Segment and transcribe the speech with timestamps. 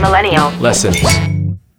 [0.00, 0.50] Millennial.
[0.60, 0.98] Lessons.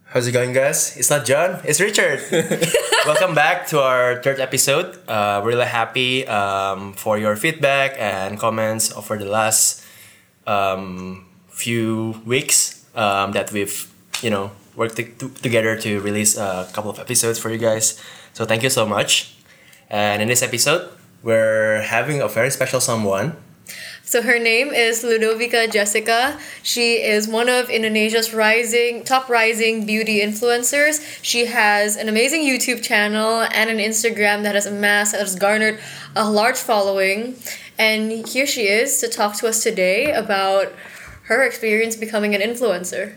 [0.06, 0.98] How's it going, guys?
[0.98, 2.20] It's not John, it's Richard.
[3.06, 4.98] Welcome back to our third episode.
[5.08, 9.84] Uh, really happy um, for your feedback and comments over the last
[10.48, 16.68] um, few weeks um, that we've, you know, worked to- to- together to release a
[16.74, 18.02] couple of episodes for you guys.
[18.34, 19.36] So thank you so much.
[19.90, 20.90] And in this episode,
[21.22, 23.38] we're having a very special someone.
[24.10, 26.40] So her name is Ludovica Jessica.
[26.64, 31.00] She is one of Indonesia's rising top rising beauty influencers.
[31.22, 35.80] She has an amazing YouTube channel and an Instagram that has amassed that has garnered
[36.16, 37.36] a large following.
[37.78, 40.74] And here she is to talk to us today about
[41.26, 43.14] her experience becoming an influencer.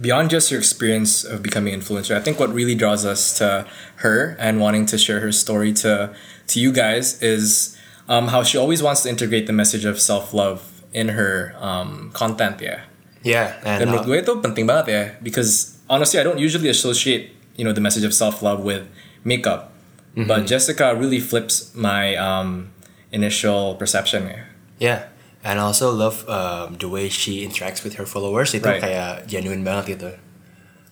[0.00, 3.66] beyond just her experience of becoming an influencer, I think what really draws us to
[3.96, 6.14] her and wanting to share her story to
[6.46, 7.75] to you guys is
[8.08, 12.10] um, how she always wants to integrate the message of self love in her um,
[12.14, 12.86] content ya.
[13.26, 16.70] Yeah, and Dan uh, menurut gue itu penting banget ya because honestly I don't usually
[16.70, 18.86] associate you know the message of self love with
[19.26, 19.74] makeup,
[20.14, 22.70] but Jessica really flips my um,
[23.10, 24.40] initial perception ya.
[24.78, 24.98] Yeah,
[25.42, 28.54] and I also love um, the way she interacts with her followers.
[28.54, 28.78] Itu Right.
[28.78, 30.10] kayak genuine banget gitu.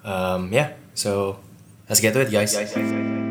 [0.02, 1.38] Um, yeah, so
[1.86, 2.52] let's get to it, guys.
[2.58, 3.23] Hi guys,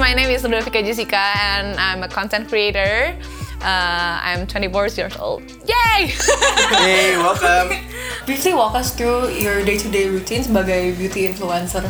[0.00, 3.14] my name is Ludovica Jessica and I'm a content creator.
[3.60, 5.42] Uh, I'm 24 years old.
[5.68, 6.08] Yay!
[6.80, 7.76] Hey, welcome.
[8.24, 11.84] Briefly walk us through your day-to-day routine sebagai beauty influencer.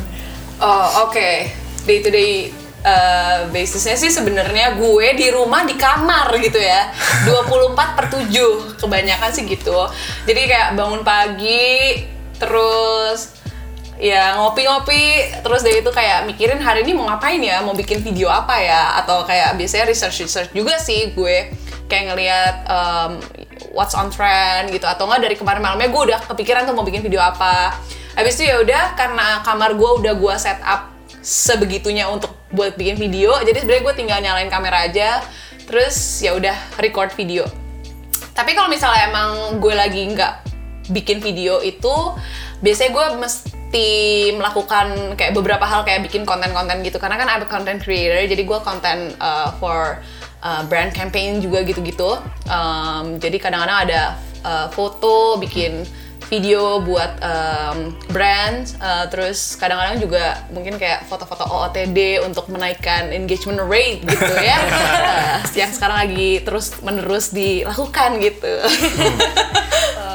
[0.59, 1.47] oh oke,
[1.87, 2.51] day to day
[2.83, 6.91] uh, basisnya sih sebenarnya gue di rumah di kamar gitu ya
[7.23, 9.87] 24 per 7 kebanyakan sih gitu
[10.27, 12.03] jadi kayak bangun pagi
[12.35, 13.40] terus
[14.01, 18.33] ya ngopi-ngopi terus dari itu kayak mikirin hari ini mau ngapain ya mau bikin video
[18.33, 21.53] apa ya atau kayak biasanya research research juga sih gue
[21.85, 23.21] kayak ngelihat um,
[23.77, 27.05] what's on trend gitu atau enggak dari kemarin malamnya gue udah kepikiran tuh mau bikin
[27.05, 27.77] video apa.
[28.17, 30.91] Habis itu ya udah karena kamar gue udah gue set up
[31.21, 35.21] sebegitunya untuk buat bikin video jadi sebenarnya gue tinggal nyalain kamera aja
[35.69, 37.45] terus ya udah record video.
[38.33, 40.33] Tapi kalau misalnya emang gue lagi nggak
[40.89, 41.93] bikin video itu
[42.65, 43.60] biasanya gue mesti
[44.35, 46.99] melakukan kayak beberapa hal kayak bikin konten-konten gitu.
[46.99, 50.03] Karena kan I'm a content creator jadi gue konten uh, for
[50.43, 52.19] uh, brand campaign juga gitu-gitu.
[52.51, 54.01] Um, jadi kadang-kadang ada
[54.43, 55.87] uh, foto bikin
[56.31, 63.59] video buat um, brand uh, terus kadang-kadang juga mungkin kayak foto-foto OOTD untuk menaikkan engagement
[63.67, 64.59] rate gitu ya.
[65.11, 68.53] Uh, yang sekarang lagi terus menerus dilakukan gitu.
[68.71, 69.11] See,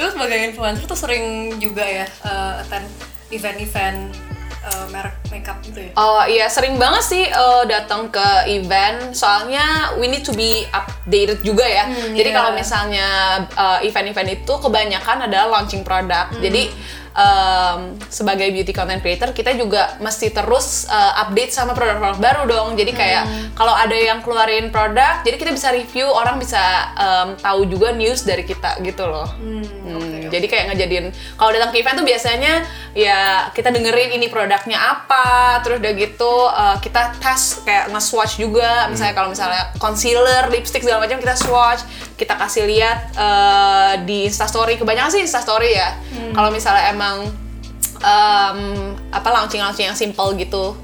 [0.00, 2.88] Lu sebagai influencer tuh sering juga ya uh, attend
[3.28, 4.16] event-event
[4.64, 5.92] uh, merek makeup gitu ya?
[6.00, 11.44] Oh iya sering banget sih uh, datang ke event soalnya we need to be updated
[11.44, 11.84] juga ya.
[12.16, 12.36] Jadi iya.
[12.36, 13.08] kalau misalnya
[13.52, 16.32] uh, event-event itu kebanyakan adalah launching produk.
[16.40, 16.72] Jadi
[17.14, 22.68] um, sebagai beauty content creator kita juga mesti terus uh, update sama produk-produk baru dong.
[22.78, 26.60] Jadi kayak kalau ada yang keluarin produk, jadi kita bisa review, orang bisa
[26.96, 29.28] um, tahu juga news dari kita gitu loh.
[29.38, 32.62] Hmm, Jadi kayak ngejadiin kalau datang ke event tuh biasanya
[32.94, 38.86] ya kita dengerin ini produknya apa, terus udah gitu uh, kita tes kayak nge-swatch juga.
[38.90, 41.82] Misalnya kalau misalnya concealer, lipstick segala macam kita swatch,
[42.20, 44.76] kita kasih lihat uh, di Instastory.
[44.76, 45.96] Kebanyakan sih Instastory ya.
[46.36, 47.32] Kalau misalnya emang
[48.04, 48.60] um,
[49.08, 50.76] apa launching-launching yang simple gitu.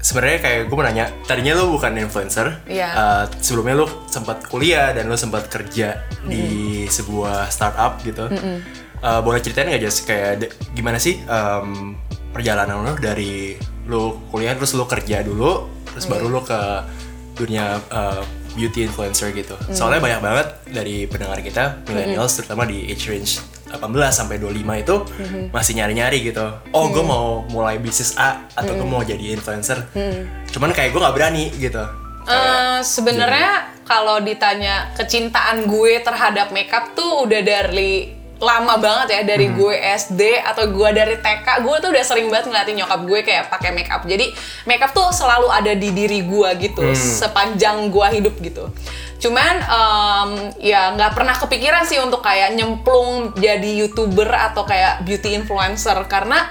[0.00, 2.64] Sebenarnya kayak gue mau nanya, tadinya lu bukan influencer.
[2.64, 2.90] Iya.
[2.96, 8.32] Uh, sebelumnya lu sempat kuliah dan lu sempat kerja di sebuah startup gitu.
[9.04, 11.92] Uh, boleh ceritain nggak Jess kayak de- gimana sih um,
[12.32, 16.60] perjalanan lu dari lu kuliah terus lu kerja dulu, terus baru lu ke
[17.36, 18.24] dunia uh,
[18.56, 19.54] beauty influencer gitu.
[19.70, 24.96] Soalnya banyak banget dari pendengar kita millennials terutama di age range 18 sampai 25 itu
[25.52, 26.46] masih nyari-nyari gitu.
[26.72, 29.84] Oh, gue mau mulai bisnis A atau gue mau jadi influencer.
[30.50, 31.84] Cuman kayak gue nggak berani gitu.
[32.26, 39.48] Eh, sebenarnya kalau ditanya kecintaan gue terhadap makeup tuh udah dari lama banget ya dari
[39.48, 43.44] gue SD atau gue dari TK gue tuh udah sering banget ngeliatin nyokap gue kayak
[43.48, 44.04] pakai makeup.
[44.04, 44.36] Jadi
[44.68, 48.68] makeup tuh selalu ada di diri gue gitu sepanjang gue hidup gitu.
[49.16, 50.30] Cuman em,
[50.60, 55.96] ya nggak pernah kepikiran sih untuk kayak nyemplung jadi youtuber atau kayak beauty influencer.
[56.04, 56.44] Karena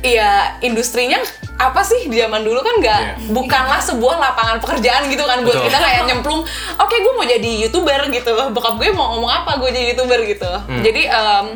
[0.00, 0.30] ya
[0.60, 1.18] industrinya
[1.56, 3.14] apa sih di zaman dulu kan nggak Iya.
[3.28, 5.66] bukanlah sebuah lapangan pekerjaan gitu kan buat Betul.
[5.66, 6.42] kita kayak nyemplung
[6.76, 10.46] oke gue mau jadi youtuber gitu bokap gue mau ngomong apa gue jadi youtuber gitu
[10.46, 10.82] Hmm.
[10.82, 11.46] jadi em,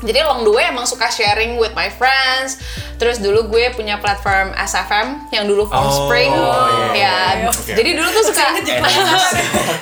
[0.00, 2.58] jadi along the way emang suka sharing with my friends
[2.96, 6.54] terus dulu gue punya platform SFM yang dulu Phone Oh, Spring iya,
[6.92, 7.72] iya, ya Oke.
[7.72, 8.44] jadi dulu tuh suka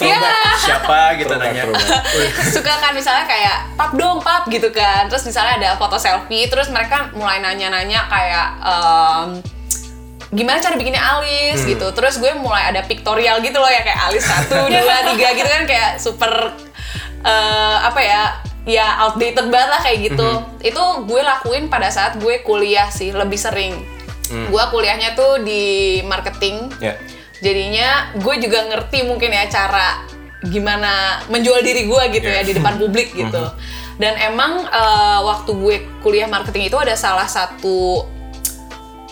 [0.00, 0.20] Iya.
[0.56, 1.68] Siapa gitu nanya.
[2.54, 5.06] suka kan misalnya kayak pap dong pap gitu kan.
[5.06, 9.28] Terus misalnya ada foto selfie terus mereka mulai nanya-nanya kayak em,
[10.34, 11.62] gimana cara bikinnya alis?
[11.62, 11.86] Gitu.
[11.94, 15.64] Terus gue mulai ada pictorial gitu loh ya kayak alis satu dua tiga gitu kan
[15.64, 16.32] kayak super
[17.22, 18.22] eh, apa ya
[18.68, 20.28] ya outdated banget lah kayak gitu.
[20.60, 23.78] Itu gue lakuin pada saat gue kuliah sih lebih sering.
[24.30, 26.70] Gue kuliahnya tuh di marketing.
[26.78, 26.94] Ya.
[27.40, 30.04] jadinya gue juga ngerti mungkin ya cara
[30.44, 33.44] gimana menjual diri gue gitu ya di depan publik gitu
[34.00, 38.08] dan emang eh, waktu gue kuliah marketing itu ada salah satu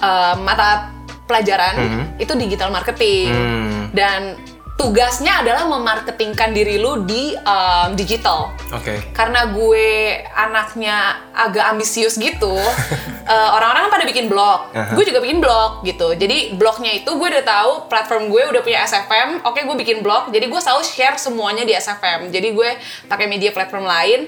[0.00, 0.96] eh, mata
[1.28, 1.76] pelajaran
[2.16, 3.28] itu digital marketing.
[3.28, 3.84] Hmm.
[3.92, 4.40] dan
[4.78, 8.54] tugasnya adalah memarketingkan diri lu di em, digital.
[8.70, 9.10] Oke.
[9.10, 12.54] karena gue anaknya agak ambisius gitu
[13.56, 14.70] orang-orang kan pada bikin blog.
[14.72, 14.94] Aha.
[14.94, 16.14] gue juga bikin blog gitu.
[16.14, 20.30] Jadi blognya itu gue udah tahu platform gue udah punya SFM oke gue bikin blog.
[20.30, 22.70] Jadi gue selalu share semuanya di SFM jadi gue
[23.10, 24.20] pakai media platform lain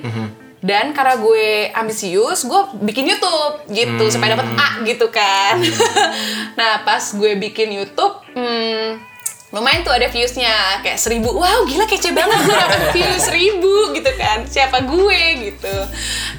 [0.60, 5.56] dan karena gue ambisius gue bikin YouTube gitu supaya dapat A gitu kan.
[6.58, 9.00] Nah pas gue bikin YouTube hmm,
[9.56, 11.32] lumayan tuh ada viewsnya kayak seribu.
[11.32, 14.44] Wow gila kece banget gue dapet views seribu gitu kan.
[14.44, 15.74] Siapa gue gitu.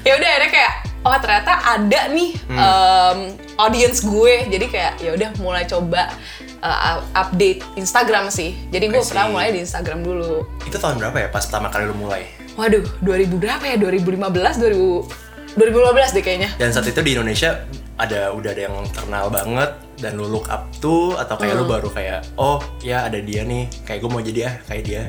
[0.06, 0.72] Ya udah akhirnya kayak
[1.02, 3.18] oh ternyata ada nih um,
[3.58, 4.46] audience gue.
[4.46, 6.14] Jadi kayak ya udah mulai coba
[6.62, 8.54] uh, update Instagram sih.
[8.70, 10.46] Jadi gue pernah mulai di Instagram dulu.
[10.62, 12.41] Itu tahun berapa ya pas pertama kali lu mulai?
[12.54, 13.76] Waduh 2000 berapa ya?
[13.76, 16.50] 2015 2000 2015 deh kayaknya.
[16.56, 17.60] Dan saat itu di Indonesia
[17.94, 21.62] ada udah ada yang terkenal banget dan lu look up tuh atau kayak Hmm.
[21.62, 25.02] lu baru kayak oh ya ada dia nih kayak gue mau jadi ah kayak dia.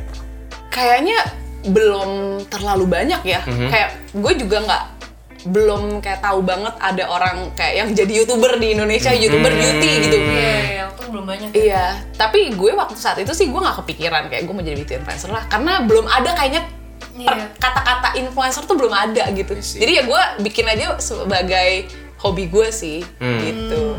[0.67, 1.15] kayaknya
[1.63, 2.09] belum
[2.47, 3.39] terlalu banyak ya.
[3.45, 4.83] Kayak gue juga nggak
[5.43, 10.17] belum kayak tahu banget ada orang kayak yang jadi youtuber di Indonesia youtuber beauty gitu.
[10.17, 11.49] Iya, yang tuh belum banyak.
[11.53, 14.93] iya tapi gue waktu saat itu sih gue nggak kepikiran kayak gue mau jadi beauty
[14.97, 15.47] influencer lah.
[15.47, 16.67] Karena belum ada kayaknya
[17.15, 17.45] per- Iya.
[17.56, 19.77] kata-kata influencer tuh belum ada gitu see.
[19.77, 21.86] jadi ya gue bikin aja sebagai
[22.18, 23.06] hobi gue sih
[23.39, 23.94] gitu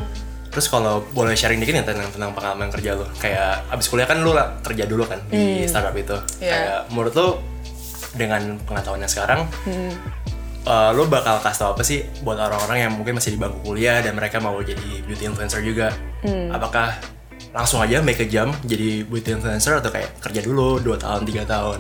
[0.49, 3.03] Terus kalau boleh sharing dikit ya tentang tentang pengalaman kerja lu.
[3.17, 6.15] Kayak abis kuliah kan lu lah kerja dulu kan di startup itu.
[6.39, 6.47] Iya.
[6.49, 7.29] Kayak menurut lu
[8.15, 9.51] dengan pengetahuannya sekarang
[10.65, 13.99] eh, lu bakal kasih tau apa sih buat orang-orang yang mungkin masih di bangku kuliah
[13.99, 15.91] dan mereka mau jadi beauty influencer juga.
[16.49, 17.03] Apakah
[17.55, 21.47] langsung aja make a jump jadi beauty influencer atau kayak kerja dulu 2 tahun, 3
[21.47, 21.79] tahun?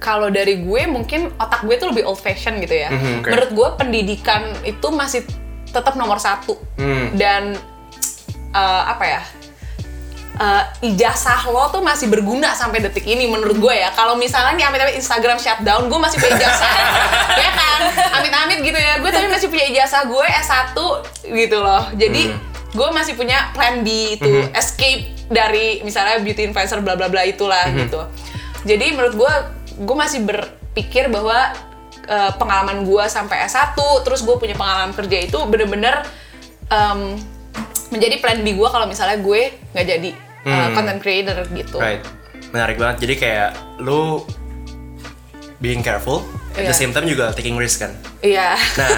[0.00, 2.88] kalau dari gue mungkin otak gue tuh lebih old fashion gitu ya.
[2.88, 3.28] Mhm, oke.
[3.28, 5.28] Menurut gue pendidikan itu masih
[5.68, 7.12] tetap nomor satu Hmm.
[7.12, 7.52] dan
[8.50, 9.22] eh, apa ya?
[10.36, 13.92] eh, ijazah lo tuh masih berguna sampai detik ini menurut gue ya.
[13.92, 16.72] Kalau misalnya nih amit-amit Instagram shutdown, gue masih punya ijazah,
[17.44, 17.80] ya kan?
[18.20, 19.00] Amit-amit gitu ya.
[19.00, 20.76] Gue tapi masih punya ijazah gue S1
[21.24, 21.88] gitu loh.
[21.92, 22.32] Jadi
[22.76, 27.64] gue masih punya plan B itu escape dari misalnya beauty influencer bla bla bla itulah
[27.72, 28.04] gitu.
[28.62, 29.32] Jadi menurut gue,
[29.80, 31.56] gue masih berpikir bahwa
[32.04, 33.72] eh, pengalaman gue sampai S1,
[34.04, 36.04] terus gue punya pengalaman kerja itu bener-bener
[36.68, 37.16] em,
[37.88, 39.40] menjadi plan B gue kalau misalnya gue
[39.72, 40.74] nggak jadi eh, Hmm.
[40.74, 41.80] content creator gitu.
[41.80, 42.04] Right.
[42.52, 43.02] Menarik banget.
[43.02, 44.22] Jadi kayak lu
[45.58, 46.22] being careful,
[46.52, 46.76] at the Iya.
[46.76, 47.90] same time juga taking risk kan.
[48.20, 48.54] Iya.
[48.54, 48.90] Nah,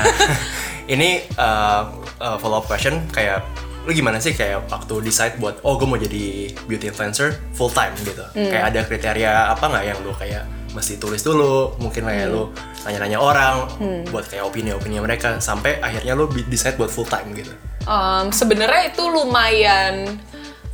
[0.94, 1.82] ini uh,
[2.18, 3.40] uh, follow up question kayak
[3.88, 6.24] lu gimana sih kayak waktu decide buat oh gue mau jadi
[6.68, 8.20] beauty influencer full time gitu.
[8.36, 12.52] Kayak ada kriteria apa nggak yang lu kayak mesti tulis dulu, mungkin kayak lu
[12.84, 13.64] nanya-nanya orang
[14.06, 17.48] buat kayak opini-opini mereka sampai akhirnya lu decide buat full time gitu.
[17.82, 20.20] Em, sebenarnya itu lumayan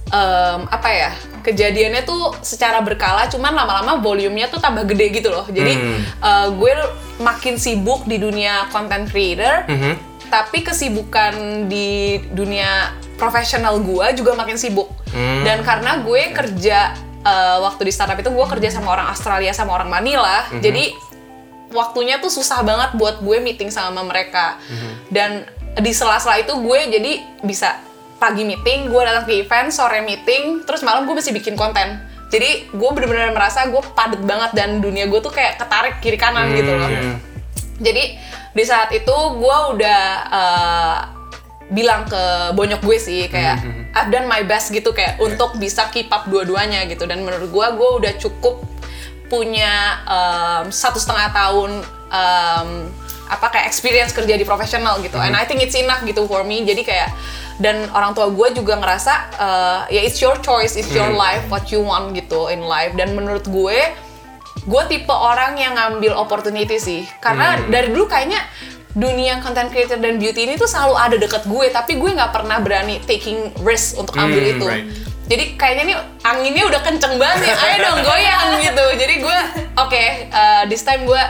[0.05, 1.11] em, apa ya
[1.41, 6.01] kejadiannya tuh secara berkala cuman lama-lama volumenya tuh tambah gede gitu loh jadi Hmm.
[6.03, 6.73] eh, gue
[7.21, 10.14] makin sibuk di dunia content creator Mhm.
[10.35, 11.33] Tapi kesibukan
[11.65, 11.89] di
[12.29, 15.47] dunia profesional gue juga makin sibuk Hmm.
[15.47, 16.91] dan karena gue kerja
[17.23, 20.59] eh, waktu di startup itu gue kerja sama orang Australia sama orang Manila Mhm.
[20.59, 20.85] jadi
[21.71, 24.59] waktunya tuh susah banget buat gue meeting sama mereka
[25.09, 27.79] dan di sela-sela itu gue jadi bisa
[28.17, 31.99] pagi meeting gue datang ke event sore meeting terus malam gue masih bikin konten
[32.29, 36.51] jadi gue bener-bener merasa gue padet banget dan dunia gue tuh kayak ketarik kiri kanan
[36.53, 37.17] gitu loh Hmm.
[37.77, 38.19] jadi
[38.55, 40.99] di saat itu gue udah uh,
[41.75, 43.61] bilang ke bonyok gue sih kayak
[43.97, 47.05] I've done my best gitu kayak untuk bisa keep up dua-duanya gitu.
[47.09, 48.63] Dan menurut gue gue udah cukup
[49.27, 51.71] punya um, satu setengah tahun
[52.15, 52.69] um,
[53.25, 55.17] apa kayak experience kerja di profesional gitu.
[55.19, 56.63] And I think it's enough gitu for me.
[56.63, 57.11] Jadi kayak
[57.59, 61.71] dan orang tua gue juga ngerasa uh, ya it's your choice it's your life what
[61.75, 62.95] you want gitu in life.
[62.95, 63.79] Dan menurut gue
[64.65, 67.69] gue tipe orang yang ngambil opportunity sih karena Hmm.
[67.69, 68.41] dari dulu kayaknya
[68.91, 72.59] dunia content creator dan beauty ini tuh selalu ada deket gue tapi gue nggak pernah
[72.59, 74.87] berani taking risk untuk ambil Hmm, itu right.
[75.25, 79.39] jadi kayaknya nih anginnya udah kenceng banget nih ayo dong goyang gitu jadi gue
[79.77, 81.23] oke uh, this time gue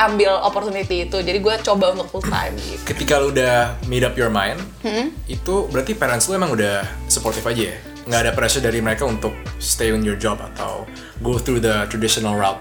[0.00, 4.16] ambil opportunity itu jadi gue coba untuk full time gitu Ketika lu udah made up
[4.16, 5.12] your mind, Hmm?
[5.28, 7.76] itu berarti parents lu emang udah supportive aja ya?
[8.10, 9.30] Nggak ada pressure dari mereka untuk
[9.62, 10.82] stay on your job atau
[11.22, 12.58] go through the traditional route?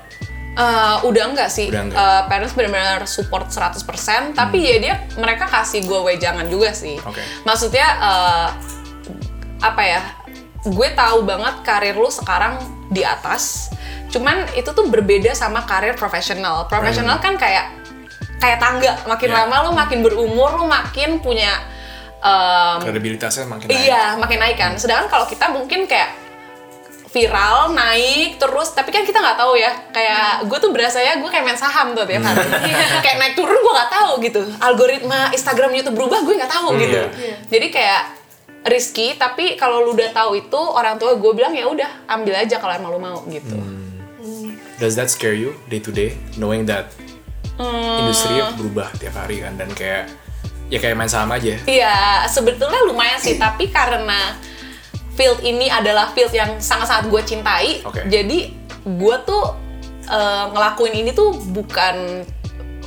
[0.53, 1.73] Uh, udah enggak sih.
[1.73, 1.97] Udah enggak.
[1.97, 7.01] Uh, parents benar-benar support 100%, tapi ya dia mereka kasih gue wejangan juga sih.
[7.01, 7.25] Oke.
[7.49, 8.47] Maksudnya uh,
[9.65, 10.01] apa ya?
[10.69, 12.61] Gue tahu banget karir lu sekarang
[12.93, 13.73] di atas.
[14.13, 16.69] Cuman itu tuh berbeda sama karir profesional.
[16.69, 17.73] Profesional kan kayak
[18.37, 19.49] kayak tangga, makin Yeah.
[19.49, 21.57] lama lu makin berumur, lu makin punya
[22.19, 23.79] um, Kredibilitasnya makin naik.
[23.81, 24.71] Iya, makin naik kan.
[24.75, 26.11] Sedangkan kalau kita mungkin kayak
[27.09, 29.73] viral naik terus tapi kan kita nggak tahu ya.
[29.89, 32.45] Kayak gue tuh berasanya gue kayak main saham tuh tiap hari.
[33.03, 34.41] Kayak naik turun gue nggak tahu gitu.
[34.59, 37.01] Algoritma Instagram YouTube berubah gue nggak tahu Hmm, gitu.
[37.17, 37.35] iya.
[37.49, 38.01] jadi kayak
[38.61, 42.59] risky tapi kalau lu udah tahu itu orang tua gue bilang ya udah ambil aja
[42.59, 43.57] kalau emang lu mau gitu.
[44.77, 46.91] Does that scare you day to day, knowing that
[47.59, 47.99] Hmm.
[47.99, 49.57] industri berubah tiap hari kan?
[49.57, 50.07] Dan kayak
[50.69, 51.57] ya kayak main saham aja.
[51.65, 54.37] Iya, sebetulnya lumayan sih, tapi karena
[55.17, 58.07] field ini adalah field yang sangat-sangat gue cintai, Oke.
[58.07, 58.53] jadi
[58.85, 59.43] gue tuh
[60.07, 62.23] eh, ngelakuin ini tuh bukan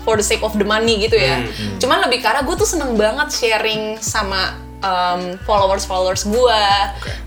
[0.03, 1.43] for the sake of the money gitu ya.
[1.79, 4.59] Cuman lebih karena gue tuh seneng banget sharing sama
[5.47, 6.63] followers followers gue,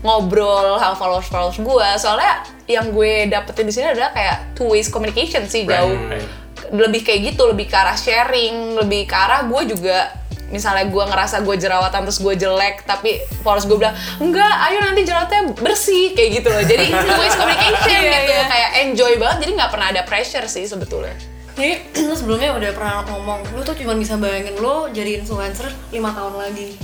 [0.04, 1.88] ngobrol sama followers followers gue.
[1.96, 6.28] Soalnya yang gue dapetin di sini adalah kayak two ways communication sih Right, jauh right.
[6.74, 10.10] lebih kayak gitu lebih ke arah sharing lebih ke arah gue juga
[10.46, 15.02] misalnya gue ngerasa gue jerawatan terus gue jelek tapi followers gue bilang enggak ayo nanti
[15.02, 18.44] jerawatnya bersih kayak gitu loh jadi two ways communication Iya, gitu iya.
[18.46, 21.14] kayak enjoy banget jadi nggak pernah ada pressure sih sebetulnya
[21.56, 21.72] Jadi
[22.06, 26.36] lu sebelumnya udah pernah ngomong lu tuh cuma bisa bayangin lu jadi influencer lima tahun
[26.36, 26.76] lagi.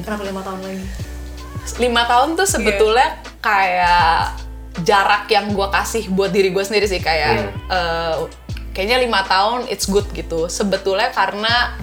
[0.00, 0.84] Kenapa lima tahun lagi?
[1.76, 4.36] lima tahun tuh sebetulnya kayak
[4.80, 8.16] jarak yang gue kasih buat diri gue sendiri sih kayak eh,
[8.72, 11.78] kayaknya lima tahun it's good gitu sebetulnya karena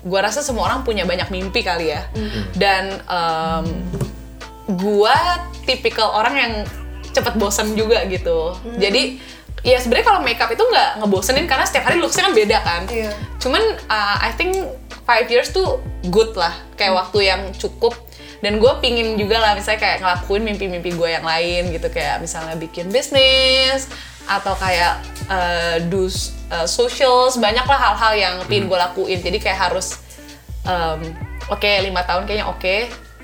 [0.00, 2.08] gue rasa semua orang punya banyak mimpi kali ya.
[2.56, 3.66] Dan em,
[4.70, 5.16] gue
[5.68, 6.52] tipikal orang yang
[7.10, 8.54] cepet bosen juga gitu.
[8.78, 9.20] Jadi
[9.60, 12.82] ya sebenarnya kalau makeup itu nggak ngebosenin karena setiap hari looksnya kan beda kan.
[12.88, 13.12] Iya.
[13.40, 13.60] cuman
[13.92, 14.56] uh, I think
[15.04, 16.54] five years tuh good lah.
[16.80, 17.92] Kayak waktu yang cukup.
[18.40, 21.92] Dan gue pingin juga lah misalnya kayak ngelakuin mimpi-mimpi gue yang lain gitu.
[21.92, 23.84] Kayak misalnya bikin bisnis
[24.28, 25.00] atau kayak
[25.30, 26.06] uh, do
[26.50, 29.18] uh, socials banyak lah hal-hal yang pingin gue lakuin.
[29.22, 30.00] Jadi kayak harus
[30.66, 31.00] um,
[31.48, 32.76] oke lima tahun kayaknya oke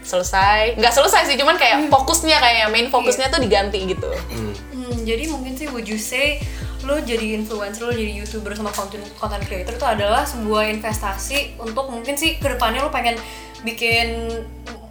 [0.07, 0.79] selesai.
[0.79, 4.11] Nggak selesai sih cuman kayak fokusnya kayak main fokusnya tuh diganti gitu.
[4.31, 6.39] Hmm, jadi mungkin sih would you say
[6.87, 11.91] lo jadi influencer, lo jadi youtuber sama content content creator itu adalah sebuah investasi untuk
[11.91, 13.19] mungkin sih ke depannya lo pengen
[13.67, 14.31] bikin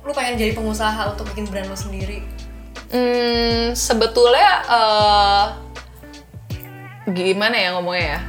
[0.04, 2.20] lo pengen jadi pengusaha untuk bikin brand lo sendiri.
[2.92, 5.46] Hmm, sebetulnya eh,
[7.14, 8.20] gimana ya ngomongnya ya?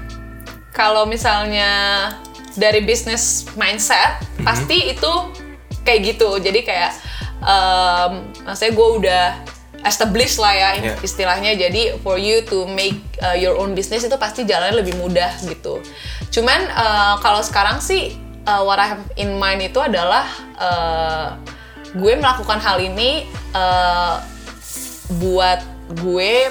[0.77, 1.71] Kalau misalnya
[2.57, 5.13] dari bisnis mindset, pasti itu
[5.85, 6.37] kayak gitu.
[6.37, 6.93] Jadi kayak,
[7.41, 9.25] um, maksudnya gue udah
[9.87, 10.97] established lah ya Yeah.
[11.01, 11.53] istilahnya.
[11.57, 15.81] Jadi for you to make uh, your own business itu pasti jalannya lebih mudah gitu.
[16.29, 20.29] Cuman uh, kalau sekarang sih uh, what I have in mind itu adalah
[20.61, 21.41] uh,
[21.97, 23.25] gue melakukan hal ini
[23.57, 24.21] uh,
[25.23, 25.65] buat
[26.03, 26.51] gue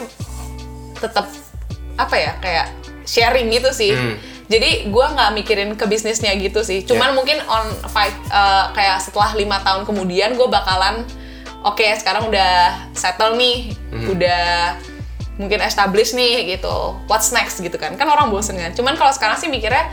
[0.98, 1.27] tetap
[1.96, 2.68] apa ya kayak
[3.08, 3.96] sharing gitu sih.
[3.96, 4.16] Hmm.
[4.46, 6.86] Jadi gue nggak mikirin ke bisnisnya gitu sih.
[6.86, 7.18] Cuman Yeah.
[7.18, 11.02] mungkin on five uh, kayak setelah lima tahun kemudian gue bakalan
[11.66, 13.74] oke sekarang udah settle nih,
[14.06, 14.78] udah
[15.42, 16.94] mungkin establish nih gitu.
[17.10, 17.98] What's next gitu kan?
[17.98, 18.70] Kan orang bosen kan.
[18.78, 19.90] Cuman kalau sekarang sih mikirnya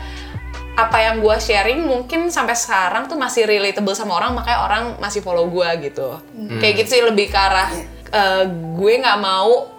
[0.73, 5.25] apa yang gue sharing mungkin sampai sekarang tuh masih relatable sama orang makanya orang masih
[5.25, 6.21] follow gue gitu.
[6.61, 7.73] Kayak gitu sih lebih ke arah
[8.13, 8.45] uh,
[8.77, 9.72] gue nggak mau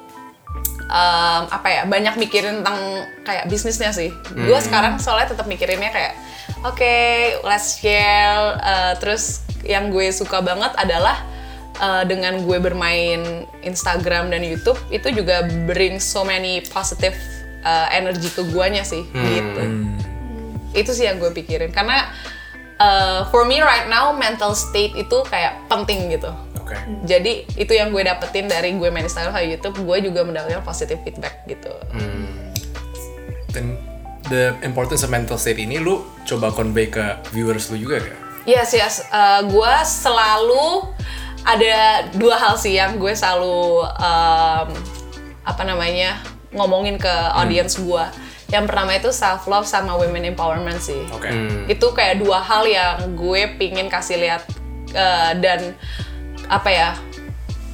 [0.95, 2.79] um, apa ya banyak mikirin tentang
[3.27, 4.15] kayak bisnisnya sih.
[4.33, 6.15] Gue sekarang soalnya tetap mikirinnya kayak
[6.63, 6.95] oke
[7.43, 8.55] let's share.
[8.63, 11.19] uh, terus yang gue suka banget adalah
[11.83, 17.17] uh, dengan gue bermain Instagram dan YouTube itu juga bring so many positive
[17.67, 19.63] uh, energy ke guanya sih gitu.
[20.75, 22.13] Itu sih yang gue pikirin karena
[22.79, 26.31] uh, for me right now mental state itu kayak penting gitu.
[26.65, 26.77] Oke.
[27.05, 30.97] Jadi itu yang gue dapetin dari gue main Instagram sama YouTube, gue juga mendapatkan positive
[31.05, 31.69] feedback gitu.
[33.53, 33.77] Dan
[34.27, 38.19] the importance of mental state ini lu coba convey ke viewers lu juga gak?
[38.45, 39.05] Yes, yes.
[39.09, 40.89] Uh, gue selalu
[41.45, 44.69] ada dua hal sih yang gue selalu um,
[45.45, 46.17] apa namanya
[46.51, 47.45] ngomongin ke Hmm.
[47.45, 48.05] audience gue.
[48.49, 51.05] Yang pertama itu self love sama women empowerment sih.
[51.11, 51.29] Oke.
[51.67, 54.47] Itu kayak dua hal yang gue pingin kasih lihat
[54.95, 55.75] eh, dan
[56.47, 56.91] apa ya?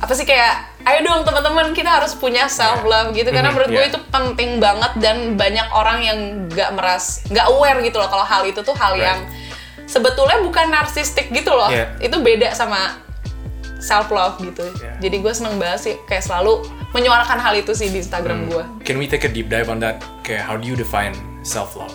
[0.01, 3.71] Apa sih kayak ayo dong teman-teman kita harus punya self love gitu karena Mhm, menurut
[3.71, 3.93] gue yeah.
[3.93, 8.43] itu penting banget dan banyak orang yang nggak meras nggak aware gitu loh kalau hal
[8.43, 9.05] itu tuh hal Right.
[9.05, 9.19] yang
[9.85, 11.69] sebetulnya bukan narsistik gitu loh.
[11.69, 11.93] Yeah.
[12.01, 12.97] Itu beda sama
[13.77, 14.65] self love gitu.
[14.81, 14.97] Yeah.
[14.99, 18.65] Jadi gue seneng banget sih kayak selalu menyuarakan hal itu sih di Instagram gue.
[18.83, 20.01] Can we take a deep dive on that?
[20.25, 21.13] Kayak how do you define
[21.45, 21.93] self love?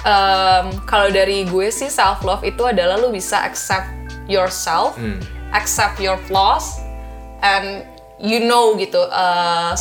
[0.00, 3.90] Em, kalau dari gue sih self love itu adalah lu bisa accept
[4.30, 4.94] yourself,
[5.52, 6.80] accept your flaws,
[7.42, 7.84] and
[8.18, 9.76] you know gitu uh,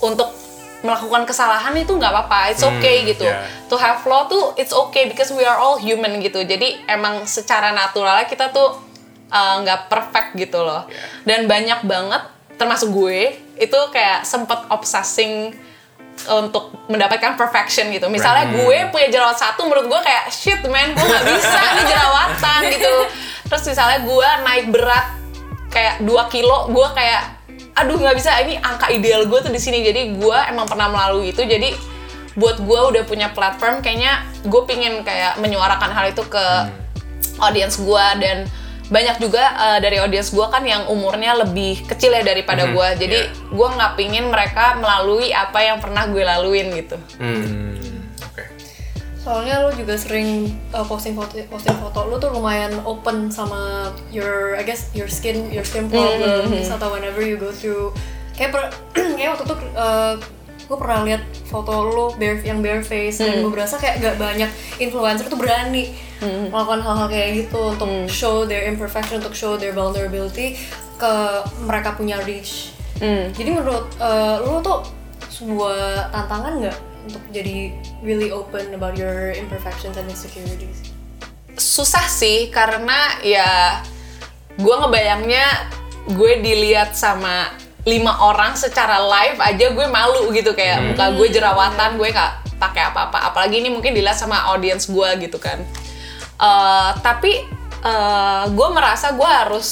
[0.00, 0.30] untuk
[0.78, 3.26] melakukan kesalahan itu nggak apa-apa, it's okay gitu.
[3.26, 3.42] yeah.
[3.66, 6.46] To have flaw tuh it's okay because we are all human gitu.
[6.46, 8.78] Jadi emang secara naturalnya kita tuh
[9.32, 10.86] uh, nggak perfect gitu loh.
[11.26, 12.22] Dan banyak banget,
[12.54, 15.50] termasuk gue, itu kayak sempet obsessing
[16.26, 18.10] untuk mendapatkan perfection gitu.
[18.10, 22.60] Misalnya gue punya jerawat satu, menurut gue kayak shit man, gue nggak bisa nih jerawatan
[22.74, 22.94] gitu.
[23.48, 25.06] Terus misalnya gue naik berat
[25.68, 27.22] kayak 2 kilo, gue kayak
[27.74, 29.80] aduh nggak bisa ini angka ideal gue tuh di sini.
[29.80, 31.40] Jadi gue emang pernah melalui itu.
[31.40, 31.72] Jadi
[32.34, 36.44] buat gue udah punya platform, kayaknya gue pingin kayak menyuarakan hal itu ke
[37.38, 38.46] audience gue dan
[38.88, 42.88] banyak juga uh, dari audience gue kan yang umurnya lebih kecil ya daripada Mhm, gue
[42.96, 43.52] jadi iya.
[43.52, 47.97] gue nggak pingin mereka melalui apa yang pernah gue laluin gitu Hmm.
[49.28, 54.56] Soalnya lo juga sering uh, posting foto posting foto lo tuh lumayan open sama your
[54.56, 57.92] I guess your skin your skin problems atau whenever you go through.
[58.32, 58.62] Kayak per,
[59.20, 60.16] kayak waktu itu uh,
[60.64, 64.48] gue pernah lihat foto lo bare yang bare face dan gue berasa kayak gak banyak
[64.80, 65.92] influencer tuh berani
[66.48, 70.56] melakukan hal-hal kayak gitu untuk show their imperfection untuk show their vulnerability
[70.96, 71.12] ke
[71.68, 72.72] mereka punya reach.
[73.36, 74.88] Jadi menurut uh, lo tuh
[75.28, 77.72] sebuah tantangan nggak untuk jadi
[78.04, 80.92] really open about your imperfections and insecurities?
[81.58, 83.82] susah sih karena ya
[84.58, 85.46] gue ngebayangnya
[86.08, 87.52] gue dilihat sama
[87.84, 92.90] lima orang secara live aja gue malu gitu kayak muka gue jerawatan gue nggak pakai
[92.90, 93.30] apa-apa.
[93.30, 95.62] Apalagi ini mungkin dilihat sama audience gue gitu kan.
[96.38, 97.46] Eh, tapi
[97.82, 99.68] eh, gue merasa gue harus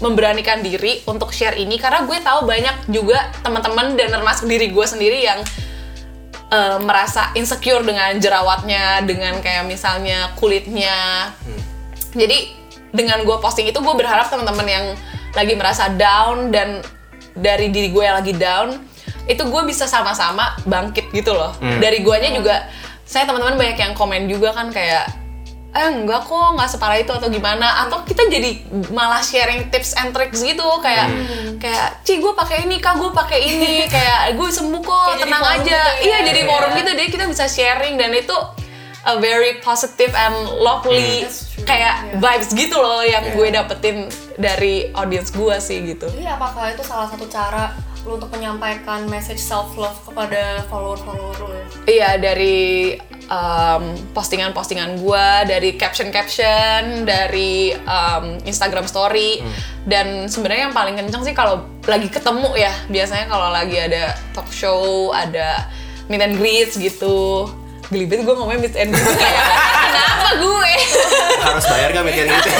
[0.00, 4.86] memberanikan diri untuk share ini karena gue tahu banyak juga teman-teman dan termasuk diri gue
[4.88, 5.40] sendiri yang
[6.50, 11.30] eh, merasa insecure dengan jerawatnya, dengan kayak misalnya kulitnya.
[12.10, 12.58] Jadi
[12.90, 14.86] dengan gue posting itu gue berharap teman-teman yang
[15.30, 16.82] lagi merasa down dan
[17.38, 18.82] dari diri gue yang lagi down
[19.30, 21.54] itu gue bisa sama-sama bangkit gitu loh.
[21.78, 22.66] Dari guanya juga
[23.06, 25.19] saya teman-teman banyak yang komen juga kan kayak
[25.70, 27.86] eh enggak kok nggak separah itu atau gimana.
[27.86, 28.58] Atau kita jadi
[28.90, 31.06] malah sharing tips and tricks gitu kayak
[31.62, 33.74] kayak ci gue pakai ini kak gue pakai ini.
[33.94, 35.60] Kayak gue sembuh kok Kayak tenang aja.
[35.60, 35.92] gitu ya.
[36.02, 38.34] iya jadi forum gitu deh kita bisa sharing dan itu
[39.04, 42.20] a very positive and lovely true, kayak yeah.
[42.20, 46.04] vibes gitu loh yang gue dapetin dari audience gue sih gitu.
[46.12, 47.72] Jadi apakah itu salah satu cara
[48.04, 51.66] lo untuk menyampaikan message self love kepada follower-follower lo ya?
[51.88, 52.96] Iya dari
[53.30, 59.38] um, postingan-postingan gue, dari caption-caption, dari um, Instagram Story,
[59.86, 64.50] dan sebenarnya yang paling kenceng sih kalau lagi ketemu ya, biasanya kalau lagi ada talk
[64.50, 65.70] show, ada
[66.10, 67.46] meet and greets gitu.
[67.90, 69.46] Geli banget gue ngomongin meet and greet kayak
[69.86, 70.72] kenapa gue?
[71.42, 72.50] Harus bayar gak meeting gitu?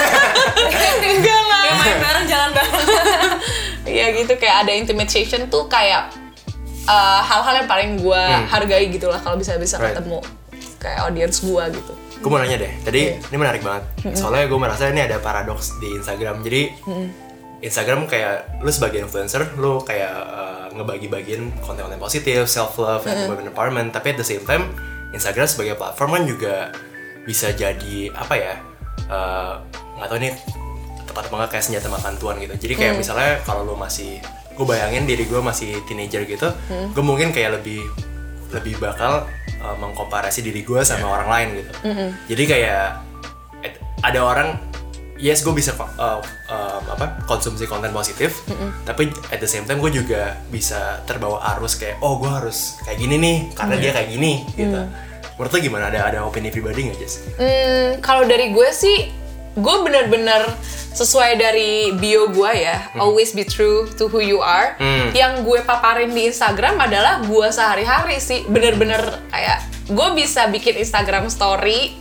[1.14, 1.62] Enggak lah.
[1.62, 2.78] Kayak main bareng jalan bareng.
[3.90, 6.14] Iya gitu kayak ada intimidation tuh kayak
[6.86, 9.98] uh, hal-hal yang paling gue hargai gitu lah kalau bisa bisa Right.
[9.98, 10.22] ketemu
[10.80, 11.92] kayak audience gue gitu.
[12.20, 13.84] gue mau nanya deh, tadi ini menarik banget.
[14.12, 16.44] Soalnya gue merasa ini ada paradoks di Instagram.
[16.44, 16.62] Jadi
[17.60, 23.52] Instagram kayak lu sebagai influencer, lu kayak uh, ngebagi-bagiin konten-konten positif, self love, and women
[23.52, 23.92] empowerment.
[23.92, 24.68] Tapi at the same time,
[25.16, 26.54] Instagram sebagai platform kan juga
[27.24, 28.54] bisa jadi apa ya?
[29.10, 29.60] uh,
[29.98, 30.30] nggak tahu ini
[31.08, 32.54] tepat banget kayak senjata makan tuan gitu.
[32.56, 34.22] Jadi kayak misalnya kalau lu masih
[34.54, 37.80] gue bayangin diri gue masih teenager gitu, gue mungkin kayak lebih
[38.50, 39.24] lebih bakal
[39.60, 41.72] uh, mengkomparasi diri gue sama orang lain gitu.
[42.32, 42.84] Jadi kayak
[43.62, 44.48] et- ada orang
[45.20, 45.84] yes gue bisa uh,
[46.48, 48.40] um, apa konsumsi konten positif,
[48.88, 52.96] tapi at the same time gue juga bisa terbawa arus kayak oh gue harus kayak
[52.96, 54.80] gini nih karena dia kayak gini gitu.
[55.36, 55.84] Menurut lo gimana?
[55.88, 57.24] Ada ada opini pribadi nggak Jess?
[57.40, 59.08] Hmm, kalau dari gue sih,
[59.58, 60.46] gue bener-bener
[60.90, 64.74] sesuai dari bio gue ya, always be true to who you are.
[64.78, 65.10] Hmm.
[65.14, 71.26] Yang gue paparin di Instagram adalah gue sehari-hari sih, bener-bener kayak gue bisa bikin Instagram
[71.30, 71.98] story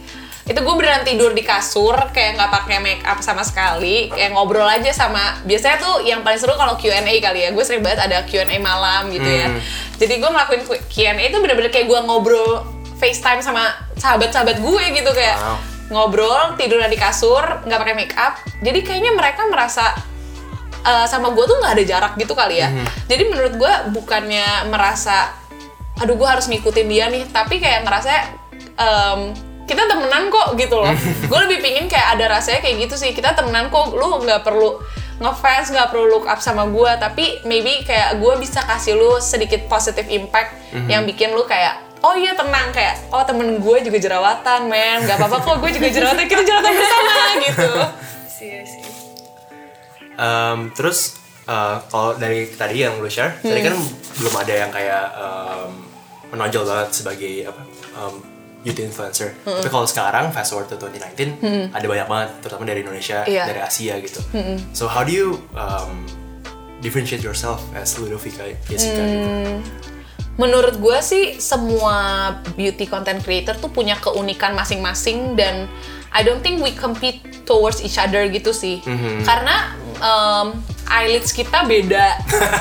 [0.50, 4.66] itu gue beneran tidur di kasur kayak nggak pakai make up sama sekali kayak ngobrol
[4.66, 8.26] aja sama biasanya tuh yang paling seru kalau Q&A kali ya gue sering banget ada
[8.26, 9.46] Q&A malam gitu ya
[10.02, 12.66] jadi gue ngelakuin Q&A itu bener-bener kayak gue ngobrol
[12.98, 15.79] FaceTime sama sahabat-sahabat gue gitu kayak Wow.
[15.90, 18.38] Ngobrol tidur di kasur nggak pakai make up.
[18.62, 19.94] Jadi kayaknya mereka merasa
[20.86, 22.70] eh, sama gue tuh nggak ada jarak gitu kali ya.
[23.10, 25.34] Jadi menurut gue bukannya merasa
[26.00, 28.12] aduh gue harus ngikutin dia nih tapi kayak ngerasa
[28.80, 29.20] em,
[29.68, 30.94] kita temenan kok gitu loh.
[31.28, 33.12] Gue lebih pingin kayak ada rasanya kayak gitu sih.
[33.12, 34.80] Kita temenan kok lu nggak perlu
[35.20, 39.68] ngefans nggak perlu look up sama gue tapi maybe kayak gue bisa kasih lu sedikit
[39.68, 40.56] positive impact
[40.88, 45.18] yang bikin lu kayak oh iya tenang kayak oh temen gue juga jerawatan men nggak
[45.18, 47.72] apa-apa kok gue juga jerawatan kita jerawatan bersama gitu
[48.30, 48.80] See, I see.
[50.16, 53.76] Em, terus eh, kalau dari tadi yang lu share, tadi kan
[54.16, 55.72] belum ada yang kayak em,
[56.30, 57.62] menonjol banget sebagai apa
[57.98, 58.16] em,
[58.60, 59.36] beauty influencer.
[59.42, 61.40] Tapi kalau sekarang fast forward to 2019
[61.72, 63.44] ada banyak banget, terutama dari Indonesia, Iya.
[63.46, 64.20] dari Asia gitu.
[64.72, 66.04] So how do you um,
[66.80, 69.32] differentiate yourself as Ludovica Jessica gitu?
[70.40, 75.68] Menurut gue sih semua beauty content creator tuh punya keunikan masing-masing dan
[76.10, 78.80] I don't think we compete towards each other gitu sih.
[79.28, 80.58] Karena um,
[80.90, 82.18] eyelids kita beda.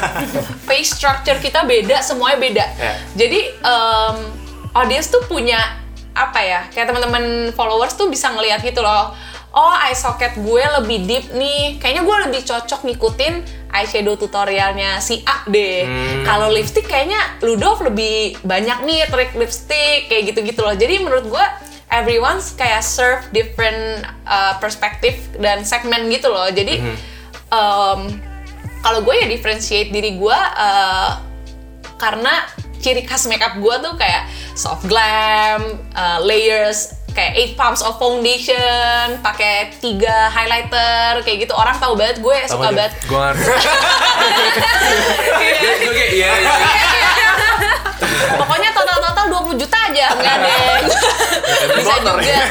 [0.68, 2.66] Face structure kita beda semuanya beda.
[2.76, 2.92] Ya.
[3.16, 4.16] jadi um,
[4.76, 5.58] audience tuh punya
[6.18, 9.14] apa ya kayak teman-teman followers tuh bisa ngelihat gitu loh
[9.58, 11.82] oh eye socket gue lebih deep nih.
[11.82, 13.34] Kayaknya gue lebih cocok ngikutin
[13.74, 15.82] eyeshadow tutorialnya si A deh.
[16.22, 20.78] Kalau lipstick kayaknya Ludov lebih banyak nih trik lipstick kayak gitu-gitu loh.
[20.78, 21.46] Jadi menurut gue
[21.90, 26.46] everyone's kayak serve different uh, perspektif dan segmen gitu loh.
[26.46, 26.78] Jadi
[27.50, 28.06] um,
[28.80, 31.18] kalau gue ya differentiate diri gue uh,
[31.98, 32.46] karena
[32.78, 39.18] ciri khas makeup gue tuh kayak soft glam, uh, layers, kayak 8 pumps of foundation,
[39.18, 42.94] pakai tiga highlighter, kayak gitu orang tahu banget gue suka banget.
[43.10, 43.42] Gue ngerti.
[45.58, 46.54] Gue kayak iya iya.
[48.38, 50.78] Pokoknya total-total 20 juta aja, enggak deh.
[51.78, 52.22] Bisa juga.
[52.22, 52.42] ya.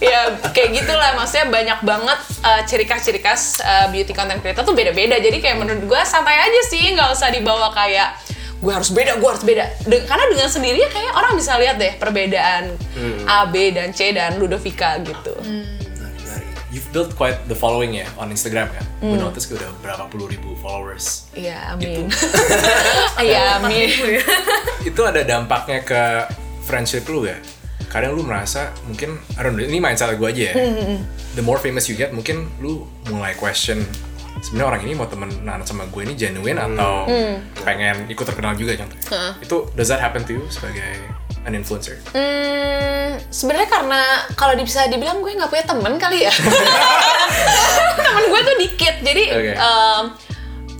[0.00, 4.64] ya kayak gitulah maksudnya banyak banget uh, ciri khas ciri khas uh, beauty content creator
[4.64, 8.16] tuh beda-beda jadi kayak menurut gue santai aja sih nggak usah dibawa kayak
[8.60, 9.64] gue harus beda gue harus beda.
[9.88, 12.76] De- karena dengan sendirinya kayak orang bisa lihat deh perbedaan
[13.24, 15.32] A B dan C dan Ludovica gitu.
[16.70, 18.84] You've built quite the following ya on Instagram kan.
[19.02, 21.26] Gue notice udah berapa puluh ribu followers.
[21.34, 22.06] Iya amin.
[23.26, 23.90] Iya amin.
[24.88, 26.02] Itu ada dampaknya ke
[26.62, 27.34] friendship lu ya?
[27.90, 30.54] Kadang lu merasa mungkin, I don't know, ini mindset gue aja ya.
[31.34, 33.82] The more famous you get, mungkin lu mulai question
[34.40, 37.04] sebenarnya orang ini mau temenan sama gue ini genuine atau
[37.62, 39.36] pengen ikut terkenal juga contohnya.
[39.40, 40.96] Itu does that happen to you sebagai
[41.44, 42.00] an influencer?
[42.12, 44.02] Hmm, sebenarnya karena
[44.36, 46.32] kalau bisa dibilang gue nggak punya temen kali ya.
[48.06, 49.52] temen gue tuh dikit, jadi Oke.
[49.56, 50.04] em,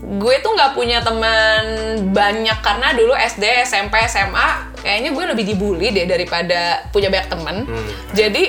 [0.01, 1.63] gue tuh nggak punya teman
[2.09, 7.55] banyak karena dulu SD, SMP, SMA kayaknya gue lebih dibully deh daripada punya banyak temen.
[8.17, 8.45] Jadi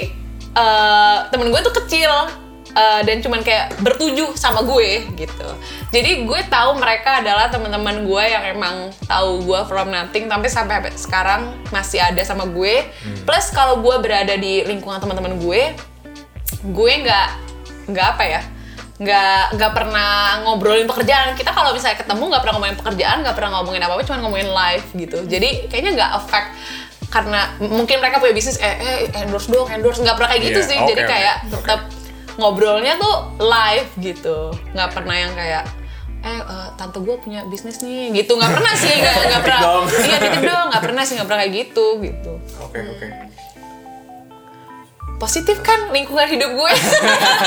[0.57, 2.42] eh, temen gue tuh kecil
[2.73, 5.49] eh, dan cuman kayak bertujuh sama gue gitu.
[5.93, 10.89] Jadi gue tahu mereka adalah teman-teman gue yang emang tahu gue from nothing tapi sampai
[10.97, 12.87] sekarang masih ada sama gue.
[13.27, 15.77] Plus kalau gue berada di lingkungan teman-teman gue,
[16.63, 17.29] gue nggak
[17.93, 18.43] nggak apa ya
[19.03, 20.11] nggak nggak pernah
[20.47, 21.35] ngobrolin pekerjaan.
[21.35, 24.49] Kita kalau misalnya ketemu nggak pernah ngomongin pekerjaan nggak pernah ngomongin apa apa cuma ngomongin
[24.49, 25.19] live gitu.
[25.27, 26.49] Jadi kayaknya nggak affect
[27.13, 30.01] karena mungkin mereka punya bisnis eh, eh endorse dong endorse.
[30.01, 30.79] Nggak pernah kayak gitu Iya, sih.
[30.79, 31.81] Oke, jadi kayak tetap
[32.37, 34.53] ngobrolnya tuh live gitu.
[34.73, 35.65] Nggak pernah yang kayak
[36.23, 38.39] eh eh, tante gue punya bisnis nih gitu.
[38.39, 39.61] Nggak pernah sih nggak nggak pernah.
[40.07, 40.67] iya titip dong.
[40.71, 42.33] Nggak pernah sih nggak pernah kayak gitu gitu.
[42.63, 43.07] Oke, oke.
[45.23, 46.73] positif kan lingkungan hidup gue?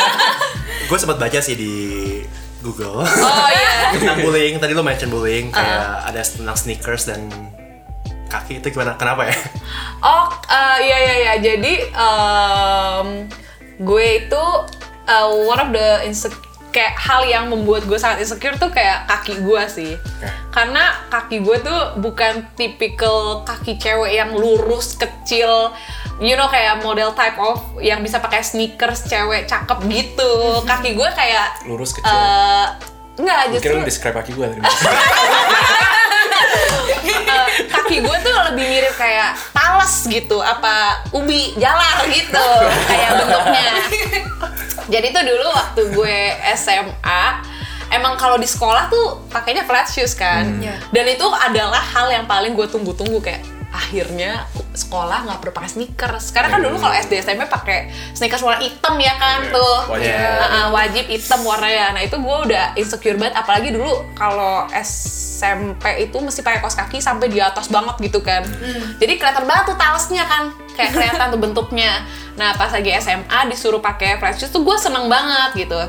[0.87, 1.75] Gue sempat baca sih di
[2.65, 3.05] Google.
[3.05, 3.73] Oh iya.
[3.99, 4.57] Tentang bullying.
[4.57, 7.29] Tadi lo mention bullying kayak ada tentang sneakers dan
[8.29, 8.61] kaki.
[8.61, 8.97] Itu gimana?
[8.97, 9.37] Kenapa ya?
[10.01, 11.33] Oh, eh, iya iya iya.
[11.41, 13.07] Jadi em,
[13.79, 14.43] gue itu
[15.05, 19.39] eh, one of the insecure kayak hal yang membuat gue sangat insecure tuh kayak kaki
[19.39, 19.91] gue sih.
[20.51, 25.71] Karena kaki gue tuh bukan tipikal kaki cewek yang lurus kecil,
[26.19, 30.31] you know kayak model type of yang bisa pakai sneakers cewek cakep gitu.
[30.69, 32.11] Kaki gue kayak Lurus kecil.
[32.11, 32.67] eh,
[33.23, 34.59] enggak justru Kira lu describe kaki gue tadi.
[37.05, 42.47] Eh, kaki gue tuh lebih mirip kayak talas gitu apa ubi jalar gitu
[42.85, 43.67] kayak bentuknya
[44.87, 46.17] jadi tuh dulu waktu gue
[46.55, 47.23] SMA
[47.89, 50.77] emang kalau di sekolah tuh pakainya flat shoes kan Iya.
[50.89, 56.35] dan itu adalah hal yang paling gue tunggu-tunggu kayak akhirnya sekolah nggak perlu pakai sneakers
[56.35, 59.77] karena kan dulu kalau SD SMP pakai sneakers warna hitam ya kan tuh.
[59.89, 60.13] Wajib.
[60.13, 61.95] Uh, wajib hitam warnanya.
[61.95, 66.99] Nah itu gue udah insecure banget apalagi dulu kalau SMP itu mesti pakai kaos kaki
[66.99, 68.43] sampai di atas banget gitu kan.
[68.99, 72.03] Jadi kelihatan banget tuh talsnya kan kayak kelihatan tuh bentuknya.
[72.35, 75.79] Nah pas lagi SMA disuruh pakai flat shoes tuh gue seneng banget gitu.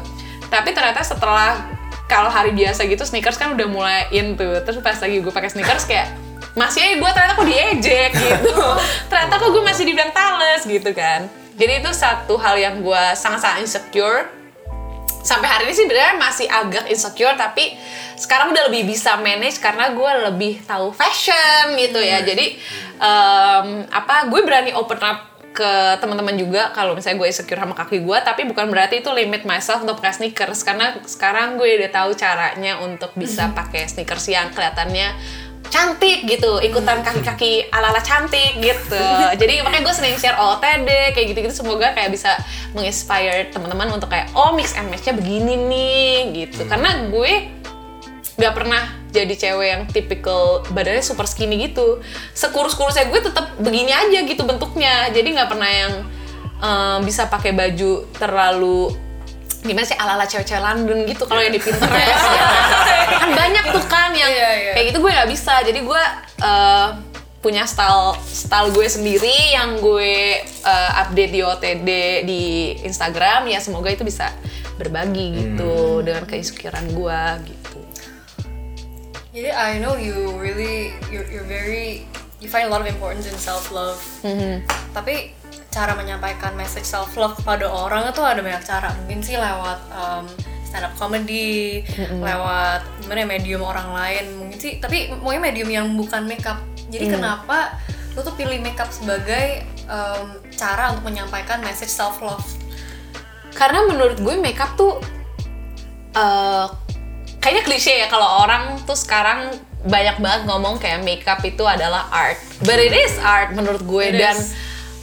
[0.46, 1.58] Tapi ternyata setelah
[2.06, 4.62] kalau hari biasa gitu sneakers kan udah mulai in tuh.
[4.62, 6.25] Terus pas lagi gue pakai sneakers kayak
[6.56, 8.56] masih aja gue ternyata kok diejek gitu.
[9.12, 11.28] Ternyata kok gue masih dibilang tales gitu kan.
[11.56, 14.24] Jadi itu satu hal yang gue sangat-sangat insecure.
[15.20, 17.76] Sampai hari ini sih sebenarnya masih agak insecure tapi
[18.16, 22.24] sekarang udah lebih bisa manage karena gue lebih tahu fashion gitu ya.
[22.24, 22.56] Jadi
[23.04, 25.72] em, apa gue berani open up ke
[26.04, 29.84] teman-teman juga kalau misalnya gue insecure sama kaki gue tapi bukan berarti itu limit myself
[29.84, 30.64] untuk pakai sneakers.
[30.64, 35.12] Karena sekarang gue udah tahu caranya untuk bisa pakai sneakers yang kelihatannya
[35.68, 39.02] cantik gitu ikutan kaki-kaki ala-ala cantik gitu.
[39.36, 42.34] Jadi makanya gue sering share OOTD kayak gitu-gitu semoga kayak bisa
[42.72, 46.64] menginspire teman-teman untuk kayak oh mix and match-nya begini nih gitu.
[46.66, 47.32] Karena gue
[48.36, 48.82] nggak pernah
[49.16, 52.04] jadi cewek yang tipikal badannya super skinny gitu.
[52.36, 55.08] Sekurus-kurusnya gue tetap begini aja gitu bentuknya.
[55.08, 55.92] Jadi nggak pernah yang
[56.60, 59.05] em, bisa pakai baju terlalu
[59.66, 62.46] gimana sih ala-ala cewek-cewek London gitu kalau yang di Pinterest ya.
[63.20, 64.72] kan banyak tuh kan yang Iya, iya.
[64.74, 66.02] kayak gitu gue nggak bisa jadi gue
[66.40, 66.88] eh,
[67.38, 71.88] punya style style gue sendiri yang gue eh, update di OTD
[72.22, 72.42] di
[72.82, 74.30] Instagram ya semoga itu bisa
[74.76, 77.80] berbagi gitu dengan keinsecurean gue gitu
[79.30, 82.08] Jadi I know you really you're, you're very
[82.40, 84.00] you find a lot of importance in self love.
[84.96, 85.36] Tapi
[85.76, 88.96] cara menyampaikan message self love kepada orang itu ada banyak cara.
[89.04, 90.24] Mungkin sih lewat um,
[90.64, 91.84] stand up comedy,
[92.24, 94.24] lewat gimana ya, medium orang lain.
[94.40, 96.64] Mungkin sih tapi mungkin medium yang bukan makeup.
[96.88, 97.76] Jadi kenapa
[98.16, 102.48] lu tuh pilih makeup sebagai um, cara untuk menyampaikan message self love?
[103.56, 105.00] karena menurut gue makeup tuh
[106.12, 106.66] eh
[107.40, 109.52] kayaknya klise ya kalau orang tuh sekarang
[109.86, 112.36] banyak banget ngomong kayak makeup itu adalah art
[112.68, 114.52] but it is art menurut gue It dan is.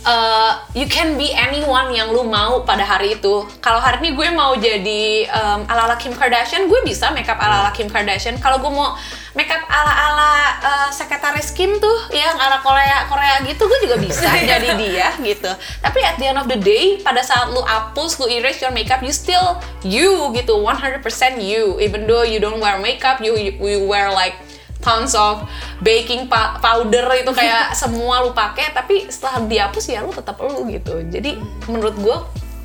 [0.04, 3.48] Eh, you can be anyone yang lu mau pada hari itu.
[3.64, 7.88] Kalau hari ini gue mau jadi em, ala-ala Kim Kardashian gue bisa makeup ala-ala Kim
[7.88, 8.36] Kardashian.
[8.40, 8.96] Kalau gue mau
[9.34, 14.70] makeup ala-ala eh, sekretaris Kim tuh yang ala Korea Korea gitu gue juga bisa jadi
[14.76, 15.52] dia gitu.
[15.80, 19.00] Tapi at the end of the day pada saat lu hapus lu erase your makeup
[19.02, 20.60] you still you gitu.
[20.60, 21.04] 100%
[21.40, 21.80] you.
[21.80, 24.36] Even though you don't wear makeup you you, you wear like
[24.84, 25.48] tons of
[25.80, 31.02] baking powder itu kayak semua lu pakai tapi setelah dihapus ya lu tetap lu gitu.
[31.08, 31.40] Jadi
[31.72, 32.18] menurut gue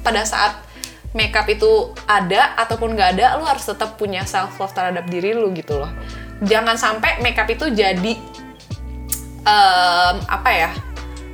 [0.02, 0.58] pada saat
[1.16, 5.54] makeup itu ada ataupun nggak ada lu harus tetap punya self love terhadap diri lu
[5.54, 5.90] gitu loh.
[6.44, 8.14] Jangan sampai makeup itu jadi
[9.42, 10.70] em, apa ya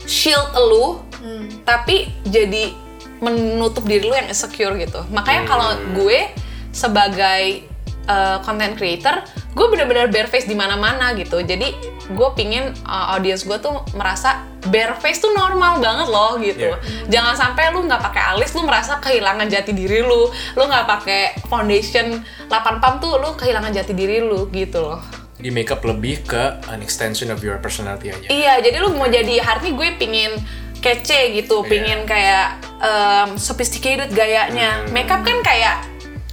[0.04, 1.00] shield lu
[1.64, 2.76] tapi jadi
[3.24, 5.00] menutup diri lu yang insecure gitu.
[5.08, 6.28] Makanya kalau gue
[6.74, 7.73] sebagai
[8.06, 9.22] uh, content creator
[9.54, 11.70] gue bener-bener bare face di mana-mana gitu jadi
[12.04, 16.80] gue pingin uh, audience gue tuh merasa bare face tuh normal banget loh gitu Yeah.
[17.08, 21.22] jangan sampai lu nggak pakai alis lu merasa kehilangan jati diri lu lu nggak pakai
[21.46, 25.00] foundation 8 pump tuh lu kehilangan jati diri lu gitu loh
[25.34, 28.30] Di makeup lebih ke an extension of your personality aja.
[28.30, 30.32] Iya, jadi lu mau jadi hari ini gue pingin
[30.78, 31.68] kece gitu, Iya.
[31.68, 32.46] pingin kayak
[32.80, 34.86] um, sophisticated gayanya.
[34.86, 34.94] Hmm.
[34.94, 35.84] Makeup kan kayak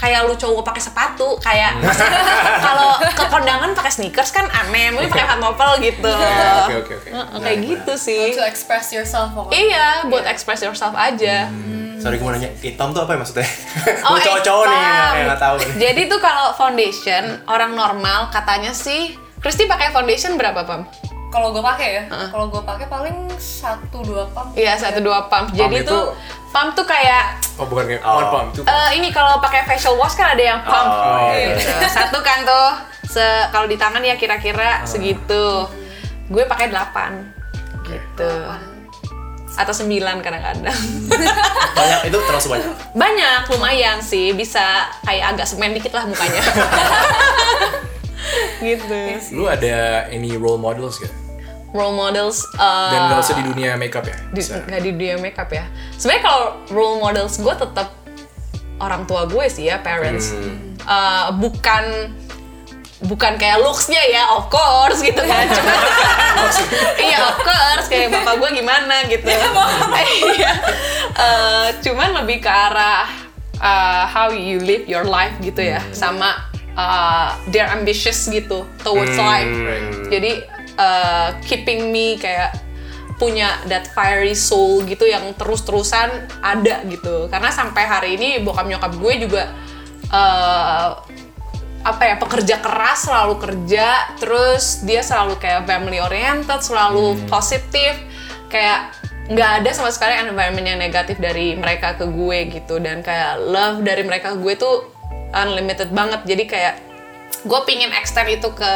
[0.01, 2.25] kayak lu cowok pakai sepatu, kayak maksudnya
[2.57, 6.09] kalau ke kondangan pakai sneakers kan aneh, mungkin pakai pantofel gitu.
[6.09, 7.09] Oke oke oke.
[7.13, 8.33] Heeh, kayak gitu sih.
[8.33, 9.53] To express yourself pokoknya.
[9.61, 11.45] Iya, buat express yourself aja.
[12.01, 13.45] Sorry gue mau nanya, hitam tuh apa ya maksudnya?
[14.09, 15.67] Oh, cowok-cowok nih yang nggak tahu nih.
[15.77, 20.89] Jadi tuh kalau foundation orang normal katanya sih Kristi pakai foundation berapa pam?
[21.31, 24.51] Kalau gue pakai ya, kalau gue pakai paling satu dua pump.
[24.51, 25.49] Iya satu dua pump.
[25.51, 26.11] Jadi itu- tuh
[26.51, 28.19] pump tuh kayak Oh bukan kayak Oh.
[28.27, 30.87] pump, two Eh, ini kalau pakai facial wash kan ada yang pump.
[30.87, 31.55] Oh, iya.
[31.55, 31.87] Gitu.
[31.87, 32.67] Satu kan tuh
[33.07, 35.67] se kalau di tangan ya kira-kira segitu.
[36.27, 37.31] Gue pakai 8.
[37.83, 38.33] Gitu.
[39.51, 40.79] Atau 9 kadang-kadang.
[41.73, 42.71] Banyak itu terlalu banyak.
[42.91, 44.63] Banyak lumayan sih, bisa
[45.01, 46.39] kayak agak semen dikit lah mukanya.
[48.61, 48.99] gitu.
[49.33, 51.11] Lu ada any role models gak?
[51.71, 54.15] Role models eh, Dan gak usah di dunia makeup ya?
[54.29, 55.63] di, nggak di dunia makeup ya.
[55.95, 57.95] Sebenarnya kalau role models gue tetap
[58.77, 60.35] orang tua gue sih ya, parents.
[60.83, 62.11] Eh, bukan
[63.01, 65.45] bukan kayak looksnya ya, of course gitu kan.
[65.57, 65.73] Cuma
[67.01, 69.25] iya of course kayak bapak gue gimana gitu.
[69.25, 70.51] Iya.
[71.15, 73.07] Eh, cuman lebih ke arah
[73.57, 79.49] eh, how you live your life gitu ya, sama eh, they're ambitious gitu towards life.
[79.49, 80.09] right.
[80.09, 80.31] Jadi
[80.75, 82.55] uh, keeping me kayak
[83.21, 87.29] punya that fiery soul gitu yang terus-terusan ada gitu.
[87.29, 89.53] Karena sampai hari ini bokap nyokap gue juga
[90.09, 90.89] eh,
[91.81, 97.93] apa ya pekerja keras selalu kerja terus dia selalu kayak family oriented selalu positif.
[98.49, 98.97] Kayak
[99.29, 102.81] nggak ada sama sekali environment yang negatif dari mereka ke gue gitu.
[102.81, 104.89] Dan kayak love dari mereka ke gue tuh
[105.37, 106.25] unlimited banget.
[106.25, 106.75] Jadi kayak
[107.45, 108.73] gue pingin extend itu ke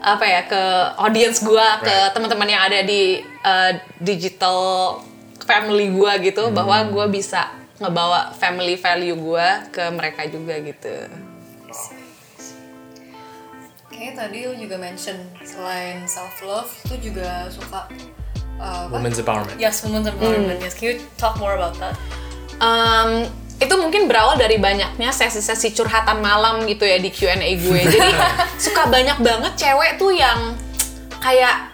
[0.00, 0.62] apa ya ke
[0.96, 2.12] audience gue ke Right.
[2.16, 4.58] teman-teman yang ada di uh, digital
[5.44, 10.94] family gue gitu bahwa gue bisa ngebawa family value gue ke mereka juga gitu
[13.90, 15.12] Oke, tadi lu juga mention
[15.44, 17.84] selain self love itu juga suka
[18.56, 18.88] uh?
[18.88, 19.60] Women's empowerment.
[19.60, 20.56] Yes, women's empowerment.
[20.56, 21.92] Yes, can you talk more about that?
[22.64, 23.28] Um,
[23.60, 27.80] itu mungkin berawal dari banyaknya sesi-sesi curhatan malam gitu ya di Q&A gue.
[27.94, 28.10] Jadi
[28.56, 30.56] suka banyak banget cewek tuh yang
[31.20, 31.68] kayak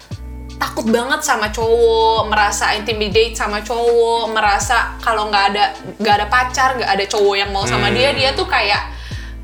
[0.58, 5.64] takut banget sama cowok, merasa intimidate sama cowok, merasa kalau nggak ada
[6.02, 8.90] nggak ada pacar, nggak ada cowok yang mau sama dia, dia tuh kayak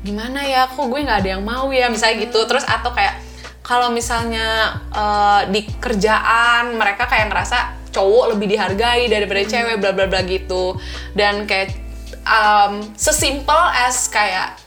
[0.03, 2.43] gimana ya, kok gue nggak ada yang mau ya, misalnya gitu.
[2.43, 3.23] Terus atau kayak
[3.63, 10.09] kalau misalnya eh, di kerjaan mereka kayak ngerasa cowok lebih dihargai daripada cewek, bla bla
[10.09, 10.75] bla gitu.
[11.13, 11.82] Dan kayak
[12.27, 14.59] um, sesimpel as kayak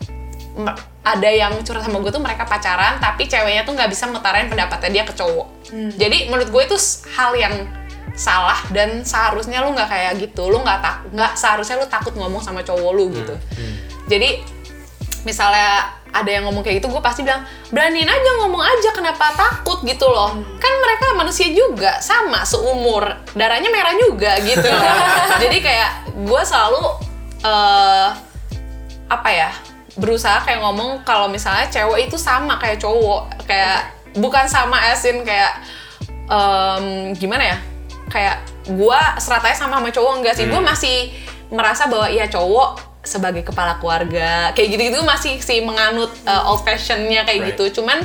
[1.07, 4.90] ada yang curhat sama gue tuh mereka pacaran tapi ceweknya tuh nggak bisa ngutarain pendapatnya
[4.90, 5.47] dia ke cowok.
[5.95, 6.77] Jadi menurut gue itu
[7.14, 7.55] hal yang
[8.16, 10.49] salah dan seharusnya lu nggak kayak gitu.
[10.49, 13.35] Lu nggak tak nggak seharusnya lu takut ngomong sama cowok lu gitu.
[14.09, 14.42] Jadi
[15.29, 19.85] misalnya ada yang ngomong kayak gitu gue pasti bilang beraniin aja ngomong aja kenapa takut?
[19.85, 20.33] gitu loh.
[20.57, 23.05] Kan mereka manusia juga sama seumur
[23.37, 24.64] darahnya merah juga gitu.
[24.64, 24.97] Loh
[25.45, 27.06] jadi kayak gue selalu
[27.46, 28.09] eh
[29.06, 29.50] apa ya
[29.94, 33.46] berusaha kayak ngomong kalau misalnya cewek itu sama kayak cowok.
[33.46, 35.62] Kayak bukan sama asin kayak
[36.26, 37.59] em, gimana ya
[38.11, 38.37] kayak
[38.74, 40.50] gua seratanya sama sama cowok enggak sih.
[40.50, 41.14] Gua masih
[41.54, 47.22] merasa bahwa iya cowok sebagai kepala keluarga kayak gitu-gitu masih sih menganut uh, old fashionnya
[47.22, 47.48] kayak Right.
[47.54, 47.78] gitu.
[47.80, 48.02] Cuman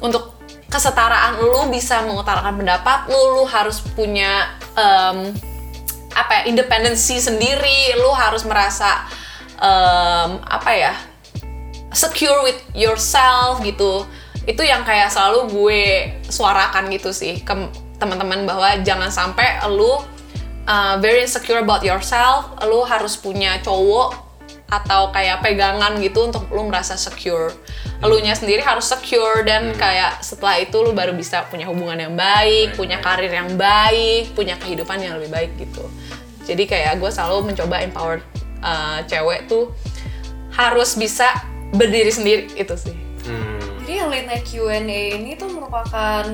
[0.00, 0.32] untuk
[0.72, 5.34] kesetaraan lu bisa mengutarakan pendapat lu lu harus punya em,
[6.14, 9.06] apa ya independensi sendiri lu harus merasa
[9.60, 10.92] em, apa ya
[11.90, 14.06] secure with yourself gitu.
[14.46, 15.82] Itu yang kayak selalu gue
[16.26, 17.54] suarakan gitu sih ke
[18.00, 20.00] teman-teman bahwa jangan sampai lu
[20.64, 24.32] uh, very insecure about yourself lu harus punya cowok
[24.70, 27.50] atau kayak pegangan gitu untuk lu merasa secure.
[28.00, 32.72] Elunya sendiri harus secure dan kayak setelah itu lu baru bisa punya hubungan yang baik
[32.72, 35.84] punya karir yang baik punya kehidupan yang lebih baik gitu
[36.50, 38.18] jadi kayak gue selalu mencoba empower
[38.60, 39.70] uh, cewek tuh
[40.50, 41.30] harus bisa
[41.70, 43.60] berdiri sendiri itu sih Hmm.
[43.84, 44.80] Jadi yang late night Q&A
[45.12, 46.24] ini tuh merupakan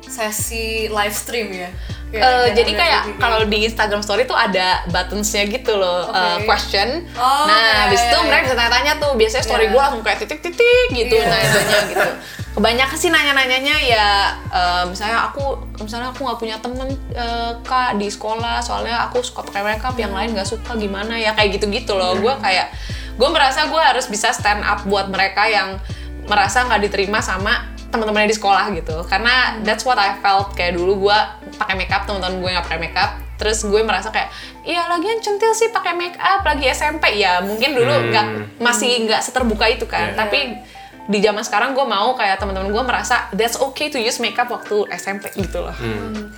[0.00, 1.68] sesi live stream ya?
[2.14, 6.14] Eh, yang jadi kayak kalau di Instagram Story tuh ada buttonsnya gitu loh, Oke.
[6.14, 7.10] eh, question.
[7.18, 8.24] Oh, nah, iya, habis iya, itu iya.
[8.24, 9.12] mereka bisa tanya-tanya tuh.
[9.18, 9.72] Biasanya story Iya.
[9.74, 11.26] gue langsung kayak titik-titik gitu Iya.
[11.26, 12.10] nanya-nanya gitu.
[12.54, 14.06] Kebanyakan sih nanya-nanyanya ya
[14.46, 19.42] eh, misalnya aku misalnya aku nggak punya temen eh, kak di sekolah soalnya aku suka
[19.42, 22.14] pakai makeup yang lain nggak suka gimana ya kayak gitu-gitu loh.
[22.14, 22.70] Gue kayak
[23.18, 25.82] gue merasa gue harus bisa stand up buat mereka yang
[26.30, 29.02] merasa nggak diterima sama teman-temannya di sekolah gitu.
[29.10, 31.18] Karena that's what I felt kayak dulu gue
[31.58, 33.10] pakai makeup teman-teman gue nggak pakai makeup.
[33.34, 34.30] Terus gue merasa kayak
[34.62, 38.26] iya lagian centil sih pakai makeup lagi SMP ya mungkin dulu nggak
[38.62, 40.14] masih nggak seterbuka itu kan.
[40.14, 40.22] Yeah.
[40.22, 40.40] tapi
[41.04, 44.88] di zaman sekarang gue mau kayak teman-teman gue merasa that's okay to use makeup waktu
[44.96, 45.76] SMP gitu loh.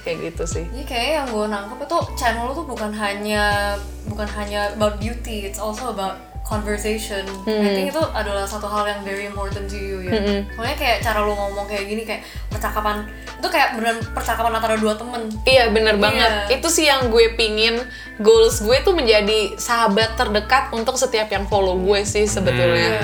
[0.02, 0.64] Kayak gitu sih.
[0.66, 3.74] Ini kayak yang gue nangkep itu channel lu tuh bukan hanya
[4.10, 7.26] bukan hanya about beauty, it's also about conversation.
[7.46, 10.46] I think itu adalah satu hal yang very important to you ya.
[10.54, 13.02] Soalnya kayak cara lu ngomong kayak gini kayak percakapan
[13.46, 15.30] itu kayak beneran percakapan antara dua temen.
[15.46, 16.50] Iya bener banget.
[16.50, 16.58] Iya.
[16.58, 17.78] Itu sih yang gue pingin
[18.18, 22.98] goals gue tuh menjadi sahabat terdekat untuk setiap yang follow gue sih sebetulnya.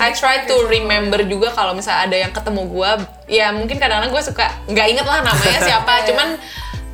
[0.00, 2.90] A I try to remember juga kalau misalnya ada yang ketemu gue,
[3.28, 6.04] ya mungkin kadang-kadang gue suka nggak inget lah namanya siapa, Iya.
[6.08, 6.28] cuman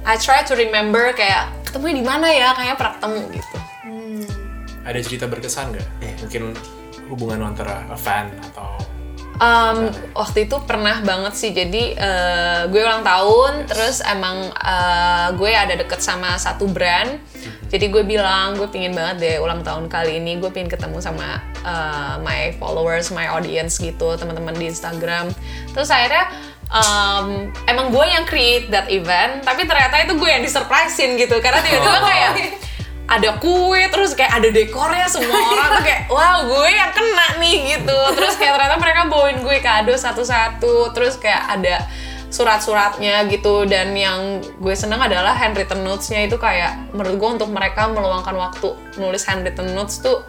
[0.03, 3.57] I try to remember kayak ketemunya di mana ya, kayaknya pernah ketemu gitu.
[4.85, 5.89] Ada cerita berkesan nggak?
[6.27, 6.43] Mungkin
[7.09, 8.75] hubungan antara a fan atau
[9.35, 15.51] Um, waktu itu pernah banget sih jadi eh, gue ulang tahun terus emang eh, gue
[15.51, 17.19] ada deket sama satu brand.
[17.67, 21.43] Jadi gue bilang gue pingin banget deh ulang tahun kali ini gue pingin ketemu sama
[21.67, 25.35] eh, my followers my audience gitu teman-teman di Instagram.
[25.75, 26.31] Terus akhirnya
[26.71, 31.61] um, emang gue yang create that event tapi ternyata itu gue yang disurprisein gitu karena
[31.63, 32.31] tiba-tiba kayak
[33.05, 35.71] ada kue terus kayak ada dekornya semua orang.
[35.77, 37.99] Tuh kayak wow gue yang kena nih gitu.
[38.17, 40.97] Terus kayak ternyata mereka bawain gue kado satu-satu.
[40.97, 41.85] Terus kayak ada
[42.33, 43.69] surat-suratnya gitu.
[43.69, 48.73] Dan yang gue seneng adalah handwritten notes-nya itu kayak menurut gue untuk mereka meluangkan waktu
[48.97, 50.25] nulis handwritten notes tuh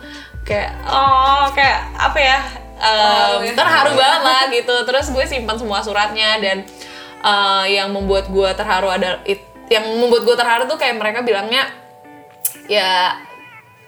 [0.46, 2.40] kayak oh kayak apa ya
[2.78, 4.76] um, terharu banget lah gitu.
[4.84, 6.58] Terus gue simpan semua suratnya dan
[7.24, 11.85] uh, yang membuat gue terharu ada it- yang membuat gue terharu tuh kayak mereka bilangnya
[12.66, 13.20] ya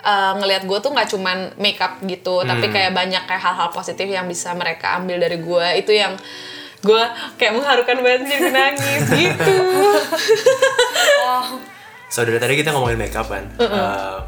[0.03, 4.30] uh, ngelihat gue tuh nggak cuman makeup gitu tapi kayak banyak kayak hal-hal positif yang
[4.30, 6.15] bisa mereka ambil dari gue itu yang
[6.86, 7.03] gue
[7.41, 9.55] kayak mengharukan banget jadi nangis gitu.
[12.07, 13.49] So dari tadi kita ngomongin makeup kan.
[13.57, 14.21] Uh,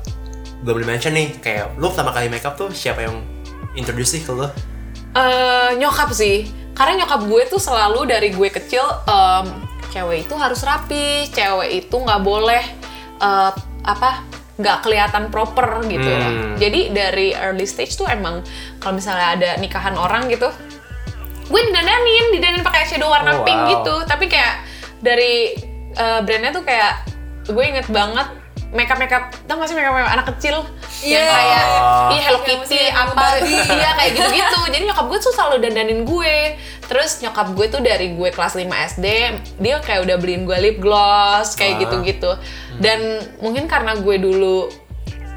[0.66, 3.22] belum di mention nih kayak lu pertama kali makeup tuh siapa yang
[3.78, 4.50] introduce sih ke lu?
[5.16, 6.50] Eh, nyokap sih.
[6.76, 9.46] Karena nyokap gue tuh selalu dari gue kecil em,
[9.92, 12.64] cewek itu harus rapi cewek itu nggak boleh
[13.20, 13.52] eh,
[13.84, 14.24] apa
[14.60, 16.56] nggak kelihatan proper gitu Hmm.
[16.56, 18.44] jadi dari early stage tuh emang
[18.78, 20.52] kalau misalnya ada nikahan orang gitu
[21.46, 23.72] gue didandanin didandanin pakai shadow warna Oh, pink wow.
[23.74, 24.62] gitu tapi kayak
[25.00, 25.56] dari
[25.90, 27.08] eh, brandnya tuh kayak
[27.46, 28.28] gue inget banget
[28.70, 30.62] makeup makeup tau gak sih makeup makeup anak kecil
[31.02, 31.32] yang Iya.
[31.32, 32.08] kayak Oh.
[32.12, 36.00] iya Hello Yang Kitty yang apa iya kayak gitu-gitu jadi nyokap gue tuh selalu dandanin
[36.04, 36.36] gue
[36.90, 39.06] terus nyokap gue tuh dari gue kelas 5 SD
[39.62, 41.80] dia kayak udah beliin gue lip gloss kayak Ah.
[41.86, 42.32] gitu-gitu.
[42.82, 44.74] Dan mungkin karena gue dulu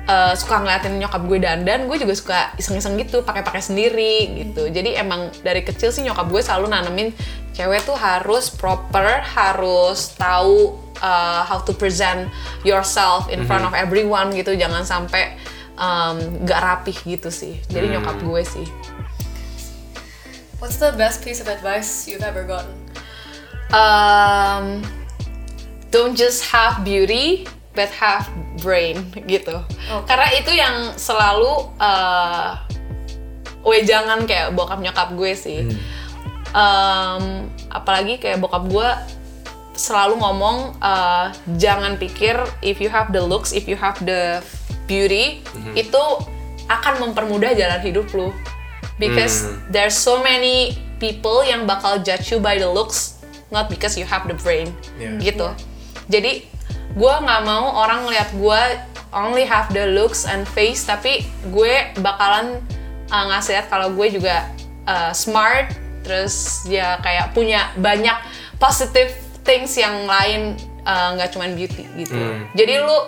[0.09, 4.73] uh, suka ngeliatin nyokap gue dandan gue juga suka iseng-iseng gitu pakai-pakai sendiri gitu.
[4.73, 7.13] Jadi emang dari kecil sih nyokap gue selalu nanemin
[7.53, 12.33] cewek tuh harus proper harus tahu uh, how to present
[12.65, 14.57] yourself in front of everyone gitu.
[14.57, 15.37] Jangan sampai
[15.77, 16.17] um,
[16.49, 17.61] gak rapih gitu sih.
[17.69, 18.65] Jadi nyokap gue sih
[20.63, 22.71] What's the best piece of advice you've ever gotten?
[23.75, 24.85] um,
[25.91, 28.29] don't just have beauty but have
[28.63, 29.59] brain gitu.
[29.91, 30.07] Oke.
[30.07, 32.63] karena itu yang selalu uh,
[33.67, 35.61] wejangan kayak bokap nyokap gue sih.
[36.53, 38.89] Um, apalagi kayak bokap gue
[39.75, 44.45] selalu ngomong uh, jangan pikir if you have the looks if you have the
[44.85, 45.41] beauty
[45.73, 46.05] itu
[46.69, 48.31] akan mempermudah jalan hidup lu
[48.97, 53.23] because there's so many people yang bakal judge you by the looks
[53.53, 54.73] not because you have the brain.
[54.97, 55.21] Yeah.
[55.21, 55.53] gitu.
[56.09, 56.49] Jadi
[56.97, 58.63] gue nggak mau orang ngeliat gue
[59.13, 62.61] only have the looks and face tapi gue bakalan
[63.13, 64.49] uh, ngasih lihat kalau gue juga
[64.89, 65.73] uh, smart
[66.03, 68.17] terus ya kayak punya banyak
[68.59, 69.13] positive
[69.47, 70.57] things yang lain
[70.89, 72.17] uh, nggak cuman beauty gitu.
[72.57, 72.99] Jadi lu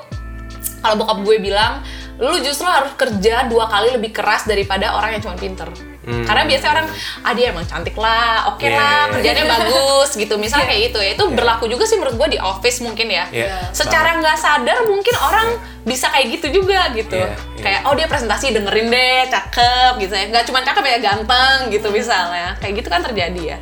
[0.84, 1.80] kalau bokap gue bilang
[2.18, 5.66] lu justru harus kerja dua kali lebih keras daripada orang yang cuma pinter.
[6.04, 6.86] Karena biasanya orang
[7.24, 9.12] ah dia emang cantik lah oke Yeah, lah yeah, yeah.
[9.16, 10.34] kerjanya bagus gitu.
[10.36, 11.10] Misalnya kayak gitu ya.
[11.16, 13.24] Itu berlaku juga sih menurut gue di office mungkin ya.
[13.32, 15.56] Iya, secara nggak sadar mungkin orang
[15.88, 17.16] bisa kayak gitu juga gitu.
[17.16, 17.62] Iya, iya.
[17.64, 20.24] kayak oh dia presentasi dengerin deh cakep gitu ya.
[20.28, 22.52] Nggak cuma cakep ya ganteng gitu misalnya.
[22.60, 23.58] Kayak gitu kan terjadi ya.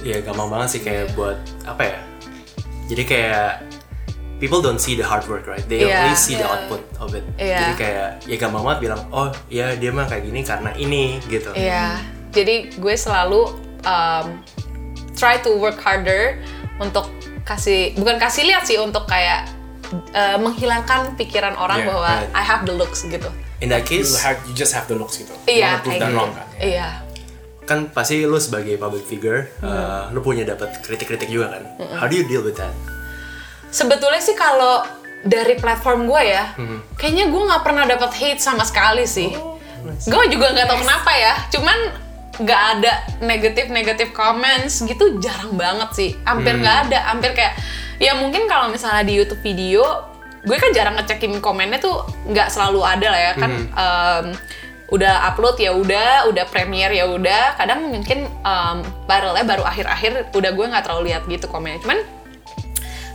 [0.00, 1.36] Iya gampang banget sih kayak buat
[1.66, 1.98] apa ya?
[2.86, 3.69] Jadi kayak
[4.40, 5.62] people don't see the hard work right?
[5.62, 6.08] They Iya.
[6.08, 6.52] only see the Iya.
[6.56, 7.24] output of it.
[7.36, 7.58] Iya.
[7.60, 11.52] Jadi kayak ya gampang banget bilang oh ya dia mah kayak gini karena ini gitu.
[11.52, 12.00] Iya,
[12.32, 13.52] jadi gue selalu
[13.84, 14.26] um,
[15.12, 16.40] try to work harder
[16.80, 17.12] untuk
[17.44, 19.44] kasih bukan kasih lihat sih untuk kayak
[20.12, 22.32] uh, menghilangkan pikiran orang Yeah, bahwa right.
[22.32, 23.28] I have the looks gitu.
[23.60, 25.36] In that You, case have, you just have the looks gitu.
[25.44, 26.16] Iya, You gitu.
[26.16, 26.46] wrong kan.
[26.56, 26.64] ya.
[26.64, 26.88] Iya.
[27.68, 29.70] kan pasti lu sebagai public figure, Hmm.
[29.70, 31.62] uh, lu punya dapat kritik-kritik juga kan?
[31.94, 32.74] How do you deal with that?
[33.70, 34.82] Sebetulnya sih kalau
[35.20, 36.80] dari platform gue ya, Hmm.
[36.96, 39.30] kayaknya gue nggak pernah dapat hate sama sekali sih.
[40.04, 41.78] Gue juga nggak tahu kenapa ya, cuman
[42.40, 46.10] nggak ada negatif-negatif comments gitu jarang banget sih.
[46.24, 47.52] Hampir nggak ada, hampir kayak
[48.00, 49.84] ya mungkin kalau misalnya di YouTube video,
[50.40, 53.50] gue kan jarang ngecekin komennya tuh nggak selalu ada lah ya kan.
[53.76, 54.26] em,
[54.90, 57.54] udah upload ya udah, udah premiere ya udah.
[57.54, 61.84] Kadang mungkin em, viralnya baru akhir-akhir, udah gue nggak terlalu lihat gitu komennya.
[61.84, 62.00] Cuman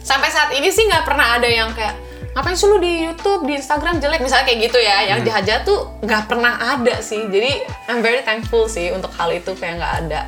[0.06, 1.98] sampai saat ini sih nggak pernah ada yang kayak
[2.38, 4.98] ngapain sih lu di YouTube, di Instagram jelek misalnya kayak gitu ya.
[5.10, 7.26] Yang jahat-jahat tuh nggak pernah ada sih.
[7.26, 10.22] Jadi I'm very thankful sih untuk hal itu kayak nggak ada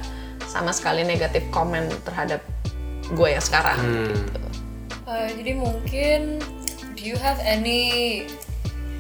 [0.48, 2.42] sama sekali negatif komen terhadap
[3.12, 3.78] gue yang sekarang.
[4.24, 4.50] gitu.
[5.08, 6.20] Uh, jadi mungkin
[6.98, 8.24] do you have any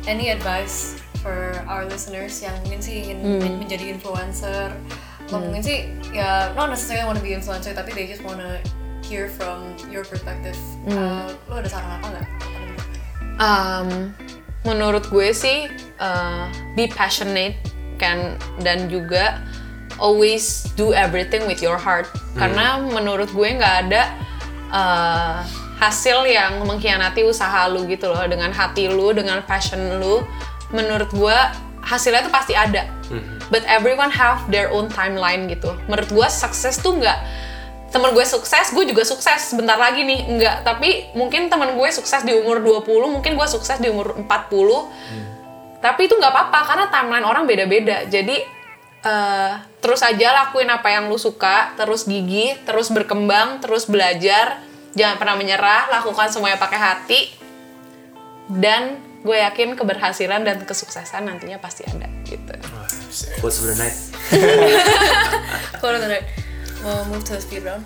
[0.07, 4.71] any advice for our listeners yang mungkin sih ingin men- menjadi influencer
[5.28, 8.63] atau mungkin sih ya not necessarily want to be influencer tapi they just wanna
[9.08, 10.60] hear from your perspective.
[10.84, 12.28] Uh, lo ada saran apa nggak?
[13.39, 13.89] Um,
[14.68, 15.72] menurut gue sih
[16.03, 17.55] uh, be passionate
[17.95, 18.36] kan?
[18.60, 19.39] Dan juga
[19.95, 22.12] always do everything with your heart.
[22.36, 24.03] Karena menurut gue nggak ada
[24.76, 25.39] uh,
[25.80, 28.28] hasil yang mengkhianati usaha lu gitu loh.
[28.28, 30.20] Dengan hati lu dengan passion lu
[30.76, 31.38] menurut gue
[31.80, 32.84] hasilnya tuh pasti ada.
[33.47, 35.72] But everyone have their own timeline gitu.
[35.88, 37.47] Menurut gue sukses tuh nggak
[37.88, 40.28] temen gue sukses, gue juga sukses sebentar lagi nih.
[40.28, 45.80] Enggak, tapi mungkin temen gue sukses di umur 20, mungkin gue sukses di umur 40.
[45.80, 48.04] Tapi itu nggak apa-apa karena timeline orang beda-beda.
[48.10, 48.38] Jadi
[49.08, 54.60] eh, terus aja lakuin apa yang lu suka, terus gigih, terus berkembang, terus belajar.
[54.98, 57.22] Jangan pernah menyerah, lakukan semuanya pakai hati.
[58.48, 62.52] Dan gue yakin keberhasilan dan kesuksesan nantinya pasti ada gitu.
[63.40, 63.96] Quotes of the night.
[65.80, 66.47] Quote of the night.
[66.84, 67.84] We'll move to the speed round.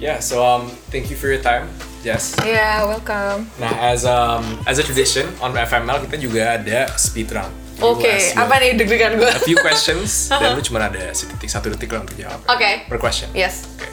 [0.00, 1.70] Yeah, so um, thank you for your time,
[2.02, 2.34] Jess.
[2.42, 3.46] Yeah, welcome.
[3.62, 7.54] Nah, as um, as a tradition on FML kita juga ada speed round.
[7.82, 9.30] Oke, you apa nih deg-degan gue?
[9.30, 12.38] A few questions dan lu cuma ada sedetik satu detik lah untuk jawab.
[12.50, 12.86] Oke.
[12.90, 13.30] Per question.
[13.34, 13.88] Yes, Oke.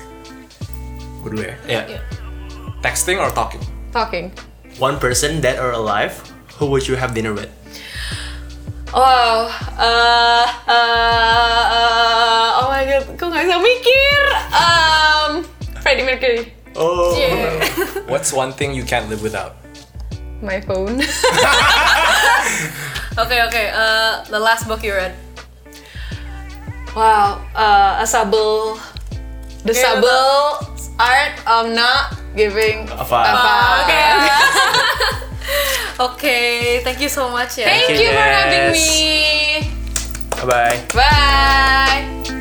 [1.22, 1.56] Gue dulu ya.
[1.70, 1.84] Yeah.
[1.98, 2.04] Yeah.
[2.82, 3.62] Texting or talking?
[3.94, 4.34] talking.
[4.80, 6.18] One person dead or alive,
[6.58, 7.52] who would you have dinner with?
[8.92, 9.48] Wow,
[9.80, 14.20] uh, uh, uh, oh my god, kok nggak bisa mikir?
[14.52, 15.32] Um,
[15.80, 17.16] Freddie Mercury, Oh.
[18.12, 19.56] What's one thing you can't live without?
[20.42, 20.98] my phone.
[23.12, 23.68] Okay, okay.
[23.76, 25.12] Uh, the last book you read.
[26.96, 28.80] wow, uh, a sable,
[29.68, 30.64] the Yeah, sable
[30.96, 33.04] art of not giving A.
[33.04, 34.08] Okay.
[36.00, 36.82] okay.
[36.84, 37.58] Thank you so much.
[37.58, 37.66] Yeah.
[37.66, 39.72] Thank Thank you, you for having me.
[40.42, 40.80] Bye bye.
[40.94, 42.38] Bye.